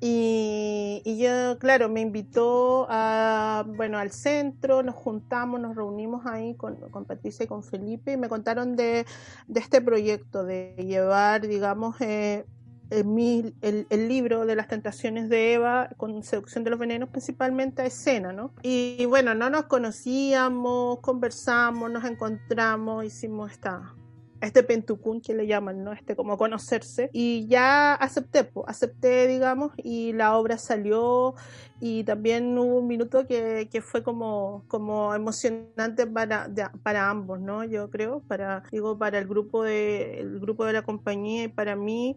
Y, 0.00 1.02
yo, 1.18 1.58
claro, 1.58 1.88
me 1.88 2.00
invitó 2.00 2.86
a, 2.88 3.64
bueno, 3.66 3.98
al 3.98 4.10
centro, 4.12 4.82
nos 4.82 4.94
juntamos, 4.94 5.60
nos 5.60 5.74
reunimos 5.74 6.26
ahí 6.26 6.54
con, 6.54 6.76
con 6.90 7.04
Patricia 7.04 7.44
y 7.44 7.46
con 7.46 7.62
Felipe 7.62 8.12
y 8.12 8.16
me 8.16 8.28
contaron 8.28 8.76
de, 8.76 9.06
de 9.46 9.60
este 9.60 9.80
proyecto, 9.80 10.44
de 10.44 10.74
llevar, 10.78 11.48
digamos, 11.48 12.00
eh, 12.00 12.44
el, 12.90 13.86
el, 13.90 14.08
libro 14.08 14.46
de 14.46 14.56
las 14.56 14.68
tentaciones 14.68 15.28
de 15.28 15.54
Eva 15.54 15.90
con 15.96 16.22
seducción 16.22 16.64
de 16.64 16.70
los 16.70 16.78
venenos 16.78 17.08
principalmente 17.10 17.82
a 17.82 17.86
escena, 17.86 18.32
¿no? 18.32 18.52
Y, 18.62 19.04
bueno, 19.06 19.34
no 19.34 19.50
nos 19.50 19.64
conocíamos, 19.64 21.00
conversamos, 21.00 21.90
nos 21.90 22.04
encontramos, 22.04 23.04
hicimos 23.04 23.52
esta, 23.52 23.94
este 24.40 24.62
pentucún 24.62 25.20
que 25.20 25.34
le 25.34 25.46
llaman, 25.46 25.84
¿no? 25.84 25.92
Este 25.92 26.14
como 26.16 26.38
conocerse. 26.38 27.10
Y 27.12 27.46
ya 27.48 27.94
acepté, 27.94 28.50
acepté, 28.66 29.26
digamos, 29.26 29.72
y 29.76 30.12
la 30.12 30.36
obra 30.36 30.58
salió 30.58 31.34
y 31.80 32.04
también 32.04 32.56
hubo 32.58 32.78
un 32.78 32.86
minuto 32.86 33.26
que, 33.26 33.68
que 33.70 33.80
fue 33.80 34.02
como, 34.02 34.64
como 34.68 35.14
emocionante 35.14 36.06
para, 36.06 36.50
para 36.82 37.08
ambos, 37.08 37.40
¿no? 37.40 37.64
Yo 37.64 37.90
creo, 37.90 38.20
para, 38.20 38.62
digo, 38.72 38.98
para 38.98 39.18
el 39.18 39.26
grupo 39.26 39.62
de, 39.62 40.20
el 40.20 40.40
grupo 40.40 40.64
de 40.64 40.72
la 40.72 40.82
compañía 40.82 41.44
y 41.44 41.48
para 41.48 41.76
mí, 41.76 42.16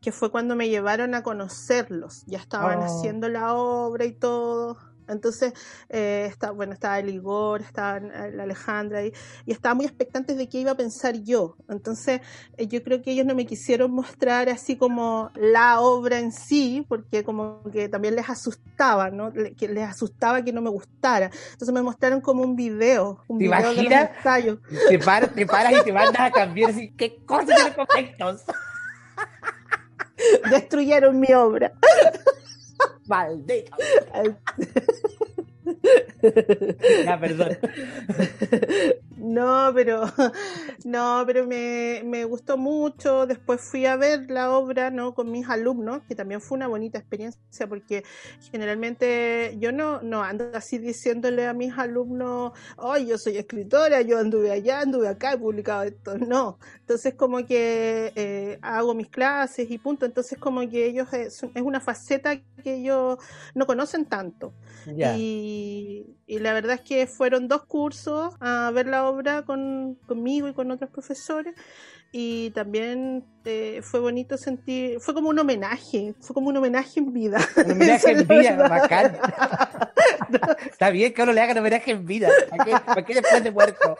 que 0.00 0.12
fue 0.12 0.30
cuando 0.30 0.56
me 0.56 0.68
llevaron 0.68 1.14
a 1.14 1.22
conocerlos. 1.22 2.24
Ya 2.26 2.38
estaban 2.38 2.80
oh. 2.80 2.84
haciendo 2.84 3.28
la 3.28 3.54
obra 3.54 4.04
y 4.04 4.12
todo. 4.12 4.78
Entonces, 5.08 5.52
eh, 5.88 6.26
está, 6.28 6.50
bueno, 6.50 6.72
estaba 6.72 6.98
el 6.98 7.08
Igor, 7.08 7.62
estaba 7.62 8.00
la 8.00 8.42
Alejandra 8.42 9.04
y, 9.04 9.12
y 9.46 9.52
estaba 9.52 9.74
muy 9.74 9.86
expectantes 9.86 10.36
de 10.36 10.48
qué 10.48 10.58
iba 10.58 10.72
a 10.72 10.76
pensar 10.76 11.16
yo. 11.22 11.56
Entonces, 11.68 12.20
eh, 12.56 12.66
yo 12.66 12.82
creo 12.82 13.02
que 13.02 13.12
ellos 13.12 13.26
no 13.26 13.34
me 13.34 13.46
quisieron 13.46 13.90
mostrar 13.90 14.48
así 14.48 14.76
como 14.76 15.30
la 15.34 15.80
obra 15.80 16.18
en 16.18 16.32
sí, 16.32 16.84
porque 16.88 17.24
como 17.24 17.62
que 17.72 17.88
también 17.88 18.16
les 18.16 18.28
asustaba, 18.28 19.10
¿no? 19.10 19.32
que 19.32 19.68
les 19.68 19.88
asustaba 19.88 20.42
que 20.42 20.52
no 20.52 20.60
me 20.60 20.70
gustara. 20.70 21.30
Entonces 21.52 21.72
me 21.72 21.82
mostraron 21.82 22.20
como 22.20 22.42
un 22.42 22.56
video, 22.56 23.22
un 23.28 23.38
¿Te 23.38 23.44
video 23.44 23.60
imaginas? 23.60 24.10
Te, 24.88 24.98
paras, 24.98 25.34
te 25.34 25.46
paras 25.46 25.72
y 25.80 25.84
te 25.84 25.92
mandas 25.92 26.20
a 26.20 26.30
cambiar 26.30 26.70
así, 26.70 26.92
¿qué 26.96 27.16
cosas 27.24 27.64
de 27.64 27.74
conflictos? 27.74 28.42
Destruyeron 30.50 31.18
mi 31.18 31.32
obra. 31.32 31.72
Maldito. 33.08 33.76
ya, 37.04 37.18
perdón. 37.20 37.58
No, 39.18 39.72
pero 39.74 40.02
no, 40.84 41.24
pero 41.26 41.46
me, 41.46 42.02
me, 42.04 42.24
gustó 42.24 42.56
mucho. 42.56 43.26
Después 43.26 43.60
fui 43.60 43.86
a 43.86 43.96
ver 43.96 44.30
la 44.30 44.50
obra, 44.52 44.90
¿no? 44.90 45.14
Con 45.14 45.30
mis 45.30 45.48
alumnos, 45.48 46.02
que 46.08 46.14
también 46.14 46.40
fue 46.40 46.56
una 46.56 46.68
bonita 46.68 46.98
experiencia, 46.98 47.66
porque 47.68 48.04
generalmente 48.50 49.56
yo 49.58 49.72
no, 49.72 50.00
no 50.02 50.22
ando 50.22 50.50
así 50.54 50.78
diciéndole 50.78 51.46
a 51.46 51.52
mis 51.52 51.76
alumnos, 51.76 52.52
ay, 52.76 53.06
yo 53.06 53.18
soy 53.18 53.38
escritora, 53.38 54.02
yo 54.02 54.18
anduve 54.18 54.50
allá, 54.52 54.80
anduve 54.80 55.08
acá, 55.08 55.32
he 55.32 55.38
publicado 55.38 55.82
esto. 55.82 56.16
No. 56.18 56.58
Entonces 56.80 57.14
como 57.14 57.44
que 57.44 58.12
eh, 58.14 58.58
hago 58.62 58.94
mis 58.94 59.08
clases 59.08 59.70
y 59.70 59.78
punto. 59.78 60.06
Entonces 60.06 60.38
como 60.38 60.60
que 60.68 60.86
ellos 60.86 61.12
es, 61.12 61.42
es 61.42 61.62
una 61.62 61.80
faceta 61.80 62.36
que 62.62 62.74
ellos 62.76 63.18
no 63.54 63.66
conocen 63.66 64.06
tanto. 64.06 64.52
Y, 65.16 66.17
la 66.28 66.52
verdad 66.52 66.74
es 66.74 66.82
que 66.82 67.06
fueron 67.06 67.48
dos 67.48 67.64
cursos 67.64 68.34
a 68.40 68.70
ver 68.74 68.86
la 68.86 69.08
obra 69.08 69.42
con, 69.42 69.96
conmigo 70.06 70.48
y 70.48 70.52
con 70.52 70.70
otros 70.70 70.90
profesores 70.90 71.54
y 72.10 72.50
también 72.50 73.24
eh, 73.44 73.80
fue 73.82 74.00
bonito 74.00 74.38
sentir, 74.38 74.98
fue 75.00 75.12
como 75.12 75.28
un 75.28 75.38
homenaje, 75.38 76.14
fue 76.20 76.34
como 76.34 76.48
un 76.48 76.56
homenaje 76.56 77.00
en 77.00 77.12
vida. 77.12 77.38
Un 77.56 77.72
homenaje 77.72 78.10
en 78.12 78.26
vida, 78.26 78.68
bacán. 78.68 79.18
Está 80.70 80.90
bien 80.90 81.12
que 81.12 81.22
uno 81.22 81.32
le 81.32 81.40
hagan 81.40 81.58
homenaje 81.58 81.90
en 81.90 82.06
vida, 82.06 82.30
¿para 82.86 83.04
qué, 83.04 83.14
después 83.14 83.44
de 83.44 83.50
muerto? 83.50 83.98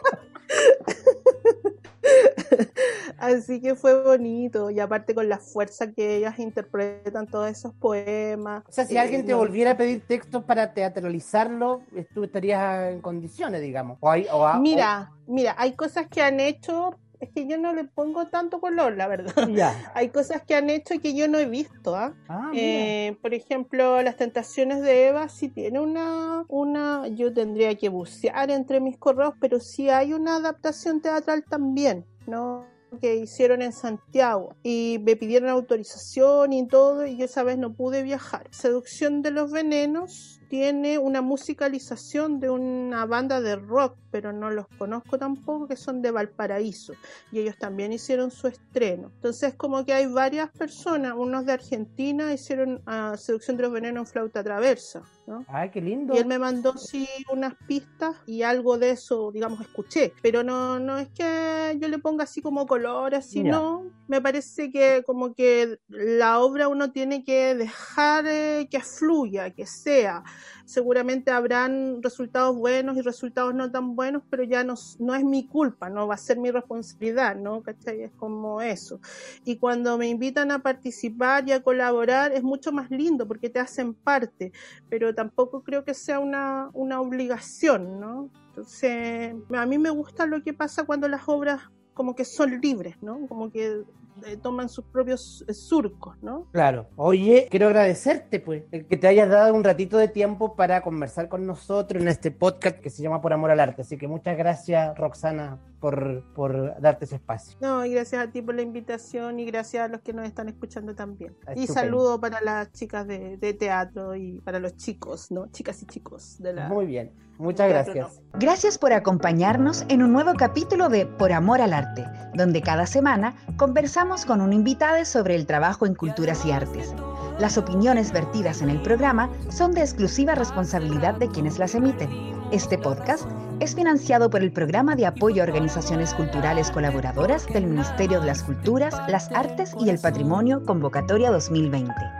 Así 3.17 3.61
que 3.61 3.75
fue 3.75 4.01
bonito, 4.01 4.69
y 4.69 4.79
aparte 4.79 5.13
con 5.13 5.27
la 5.27 5.37
fuerza 5.37 5.91
que 5.91 6.17
ellas 6.17 6.39
interpretan 6.39 7.27
todos 7.27 7.49
esos 7.49 7.73
poemas. 7.73 8.63
O 8.67 8.71
sea, 8.71 8.85
si 8.85 8.97
alguien 8.97 9.25
te 9.25 9.33
eh, 9.33 9.35
volviera 9.35 9.71
a 9.71 9.77
pedir 9.77 10.01
textos 10.07 10.43
para 10.43 10.73
teatralizarlo, 10.73 11.81
tú 12.13 12.23
estarías 12.23 12.93
en 12.93 13.01
condiciones, 13.01 13.61
digamos. 13.61 13.97
O 14.01 14.59
mira, 14.59 15.11
mira, 15.27 15.55
hay 15.57 15.73
cosas 15.73 16.07
que 16.07 16.21
han 16.21 16.39
hecho 16.39 16.97
es 17.19 17.29
que 17.29 17.47
yo 17.47 17.57
no 17.57 17.73
le 17.73 17.83
pongo 17.83 18.27
tanto 18.27 18.59
color, 18.59 18.95
la 18.95 19.07
verdad. 19.07 19.33
Hay 19.93 20.09
cosas 20.09 20.43
que 20.43 20.55
han 20.55 20.69
hecho 20.69 20.93
y 20.93 20.99
que 20.99 21.13
yo 21.13 21.27
no 21.27 21.37
he 21.37 21.45
visto. 21.45 21.95
¿ah? 21.95 22.13
ah 22.27 22.51
eh, 22.53 23.17
por 23.21 23.33
ejemplo, 23.33 24.01
las 24.01 24.15
tentaciones 24.15 24.81
de 24.81 25.07
Eva 25.07 25.29
sí 25.29 25.49
tiene 25.49 25.79
una, 25.79 26.45
una, 26.47 27.07
yo 27.07 27.33
tendría 27.33 27.75
que 27.75 27.89
bucear 27.89 28.49
entre 28.51 28.79
mis 28.79 28.97
correos, 28.97 29.33
pero 29.39 29.59
sí 29.59 29.89
hay 29.89 30.13
una 30.13 30.37
adaptación 30.37 31.01
teatral 31.01 31.43
también, 31.43 32.05
¿no? 32.27 32.65
que 33.01 33.17
hicieron 33.17 33.61
en 33.61 33.71
Santiago 33.71 34.55
y 34.63 34.99
me 35.03 35.15
pidieron 35.15 35.49
autorización 35.49 36.53
y 36.53 36.67
todo 36.67 37.05
y 37.05 37.17
yo 37.17 37.25
esa 37.25 37.43
vez 37.43 37.57
no 37.57 37.73
pude 37.73 38.01
viajar. 38.01 38.47
Seducción 38.49 39.21
de 39.21 39.29
los 39.29 39.51
venenos 39.51 40.38
tiene 40.49 40.97
una 40.97 41.21
musicalización 41.21 42.39
de 42.39 42.49
una 42.49 43.05
banda 43.05 43.39
de 43.39 43.55
rock, 43.55 43.95
pero 44.11 44.33
no 44.33 44.49
los 44.49 44.67
conozco 44.77 45.19
tampoco, 45.19 45.67
que 45.67 45.75
son 45.75 46.01
de 46.01 46.09
Valparaíso. 46.09 46.93
Y 47.31 47.39
ellos 47.39 47.55
también 47.57 47.93
hicieron 47.93 48.31
su 48.31 48.47
estreno. 48.47 49.11
Entonces, 49.15 49.53
como 49.53 49.85
que 49.85 49.93
hay 49.93 50.07
varias 50.07 50.49
personas, 50.49 51.13
unos 51.15 51.45
de 51.45 51.53
Argentina 51.53 52.33
hicieron 52.33 52.81
uh, 52.87 53.15
Seducción 53.15 53.57
de 53.57 53.63
los 53.63 53.71
Venenos 53.71 54.07
en 54.07 54.11
flauta 54.11 54.43
traversa. 54.43 55.03
¿no? 55.27 55.45
Ay, 55.47 55.69
qué 55.69 55.79
lindo. 55.79 56.15
Y 56.15 56.17
él 56.17 56.25
me 56.25 56.39
mandó 56.39 56.75
sí 56.75 57.07
unas 57.31 57.53
pistas 57.67 58.15
y 58.25 58.41
algo 58.41 58.79
de 58.79 58.91
eso, 58.91 59.31
digamos, 59.31 59.61
escuché. 59.61 60.11
Pero 60.23 60.43
no, 60.43 60.79
no 60.79 60.97
es 60.97 61.09
que 61.09 61.77
yo 61.79 61.87
le 61.87 61.99
ponga 61.99 62.23
así 62.23 62.41
como 62.41 62.65
color, 62.65 63.13
así, 63.13 63.43
no. 63.43 63.85
Me 64.07 64.19
parece 64.21 64.71
que 64.71 65.03
como 65.05 65.35
que 65.35 65.77
la 65.87 66.39
obra 66.39 66.67
uno 66.67 66.91
tiene 66.91 67.23
que 67.23 67.53
dejar 67.53 68.25
eh, 68.27 68.67
que 68.71 68.79
fluya, 68.81 69.51
que 69.51 69.67
sea 69.67 70.23
seguramente 70.65 71.31
habrán 71.31 72.01
resultados 72.01 72.55
buenos 72.55 72.97
y 72.97 73.01
resultados 73.01 73.53
no 73.53 73.71
tan 73.71 73.95
buenos, 73.95 74.23
pero 74.29 74.43
ya 74.43 74.63
no, 74.63 74.75
no 74.99 75.15
es 75.15 75.23
mi 75.23 75.47
culpa, 75.47 75.89
no 75.89 76.07
va 76.07 76.15
a 76.15 76.17
ser 76.17 76.37
mi 76.37 76.51
responsabilidad, 76.51 77.35
¿no? 77.35 77.61
¿Cachai? 77.61 78.03
Es 78.03 78.11
como 78.13 78.61
eso. 78.61 78.99
Y 79.45 79.57
cuando 79.57 79.97
me 79.97 80.07
invitan 80.07 80.51
a 80.51 80.59
participar 80.59 81.47
y 81.47 81.51
a 81.51 81.61
colaborar, 81.61 82.31
es 82.31 82.43
mucho 82.43 82.71
más 82.71 82.89
lindo 82.91 83.27
porque 83.27 83.49
te 83.49 83.59
hacen 83.59 83.93
parte, 83.93 84.51
pero 84.89 85.13
tampoco 85.13 85.63
creo 85.63 85.83
que 85.83 85.93
sea 85.93 86.19
una, 86.19 86.69
una 86.73 87.01
obligación, 87.01 87.99
¿no? 87.99 88.29
Entonces, 88.49 89.35
a 89.55 89.65
mí 89.65 89.77
me 89.77 89.89
gusta 89.89 90.25
lo 90.25 90.43
que 90.43 90.53
pasa 90.53 90.83
cuando 90.83 91.07
las 91.07 91.23
obras 91.27 91.61
como 91.93 92.15
que 92.15 92.25
son 92.25 92.61
libres, 92.61 92.95
¿no? 93.01 93.27
Como 93.27 93.51
que 93.51 93.83
eh, 94.25 94.37
toman 94.37 94.69
sus 94.69 94.85
propios 94.85 95.43
eh, 95.47 95.53
surcos, 95.53 96.15
¿no? 96.21 96.47
Claro. 96.51 96.87
Oye, 96.95 97.47
quiero 97.49 97.67
agradecerte, 97.67 98.39
pues, 98.39 98.63
que 98.71 98.97
te 98.97 99.07
hayas 99.07 99.29
dado 99.29 99.53
un 99.53 99.63
ratito 99.63 99.97
de 99.97 100.07
tiempo 100.07 100.55
para 100.55 100.81
conversar 100.81 101.29
con 101.29 101.45
nosotros 101.45 102.01
en 102.01 102.07
este 102.07 102.31
podcast 102.31 102.79
que 102.79 102.89
se 102.89 103.03
llama 103.03 103.21
Por 103.21 103.33
Amor 103.33 103.51
al 103.51 103.59
Arte. 103.59 103.81
Así 103.81 103.97
que 103.97 104.07
muchas 104.07 104.37
gracias, 104.37 104.97
Roxana, 104.97 105.59
por, 105.79 106.23
por 106.33 106.79
darte 106.81 107.05
ese 107.05 107.15
espacio. 107.15 107.57
No, 107.61 107.85
y 107.85 107.91
gracias 107.91 108.27
a 108.27 108.31
ti 108.31 108.41
por 108.41 108.55
la 108.55 108.61
invitación 108.61 109.39
y 109.39 109.45
gracias 109.45 109.85
a 109.85 109.87
los 109.87 110.01
que 110.01 110.13
nos 110.13 110.25
están 110.25 110.49
escuchando 110.49 110.95
también. 110.95 111.35
Y 111.55 111.67
saludo 111.67 112.19
para 112.19 112.41
las 112.41 112.71
chicas 112.71 113.07
de, 113.07 113.37
de, 113.37 113.53
teatro 113.53 114.15
y 114.15 114.41
para 114.41 114.59
los 114.59 114.75
chicos, 114.75 115.31
¿no? 115.31 115.47
Chicas 115.51 115.81
y 115.81 115.85
chicos 115.85 116.37
de 116.39 116.53
la... 116.53 116.67
Muy 116.67 116.85
bien. 116.85 117.11
Muchas 117.39 117.69
gracias. 117.69 118.21
Gracias 118.33 118.77
por 118.77 118.91
acompañarnos 118.91 119.85
en 119.87 120.03
un 120.03 120.11
nuevo 120.11 120.33
capítulo 120.33 120.89
de 120.89 121.05
Por 121.05 121.31
Amor 121.31 121.61
al 121.61 121.71
Arte, 121.71 122.05
donde 122.33 122.61
cada 122.61 122.85
semana 122.85 123.33
conversamos 123.55 124.25
con 124.25 124.41
un 124.41 124.51
invitado 124.51 125.05
sobre 125.05 125.35
el 125.35 125.45
trabajo 125.45 125.85
en 125.85 125.95
culturas 125.95 126.45
y 126.45 126.51
artes. 126.51 126.93
Las 127.39 127.57
opiniones 127.57 128.11
vertidas 128.11 128.61
en 128.61 128.69
el 128.69 128.81
programa 128.81 129.29
son 129.49 129.71
de 129.71 129.81
exclusiva 129.81 130.35
responsabilidad 130.35 131.15
de 131.15 131.29
quienes 131.29 131.57
las 131.57 131.75
emiten. 131.75 132.09
Este 132.51 132.77
podcast 132.77 133.29
es 133.59 133.75
financiado 133.75 134.29
por 134.29 134.41
el 134.41 134.51
Programa 134.51 134.95
de 134.95 135.05
Apoyo 135.05 135.41
a 135.41 135.45
Organizaciones 135.45 136.13
Culturales 136.13 136.71
Colaboradoras 136.71 137.45
del 137.47 137.67
Ministerio 137.67 138.19
de 138.21 138.27
las 138.27 138.43
Culturas, 138.43 138.95
las 139.07 139.31
Artes 139.31 139.75
y 139.79 139.89
el 139.89 139.99
Patrimonio 139.99 140.63
Convocatoria 140.63 141.31
2020. 141.31 142.18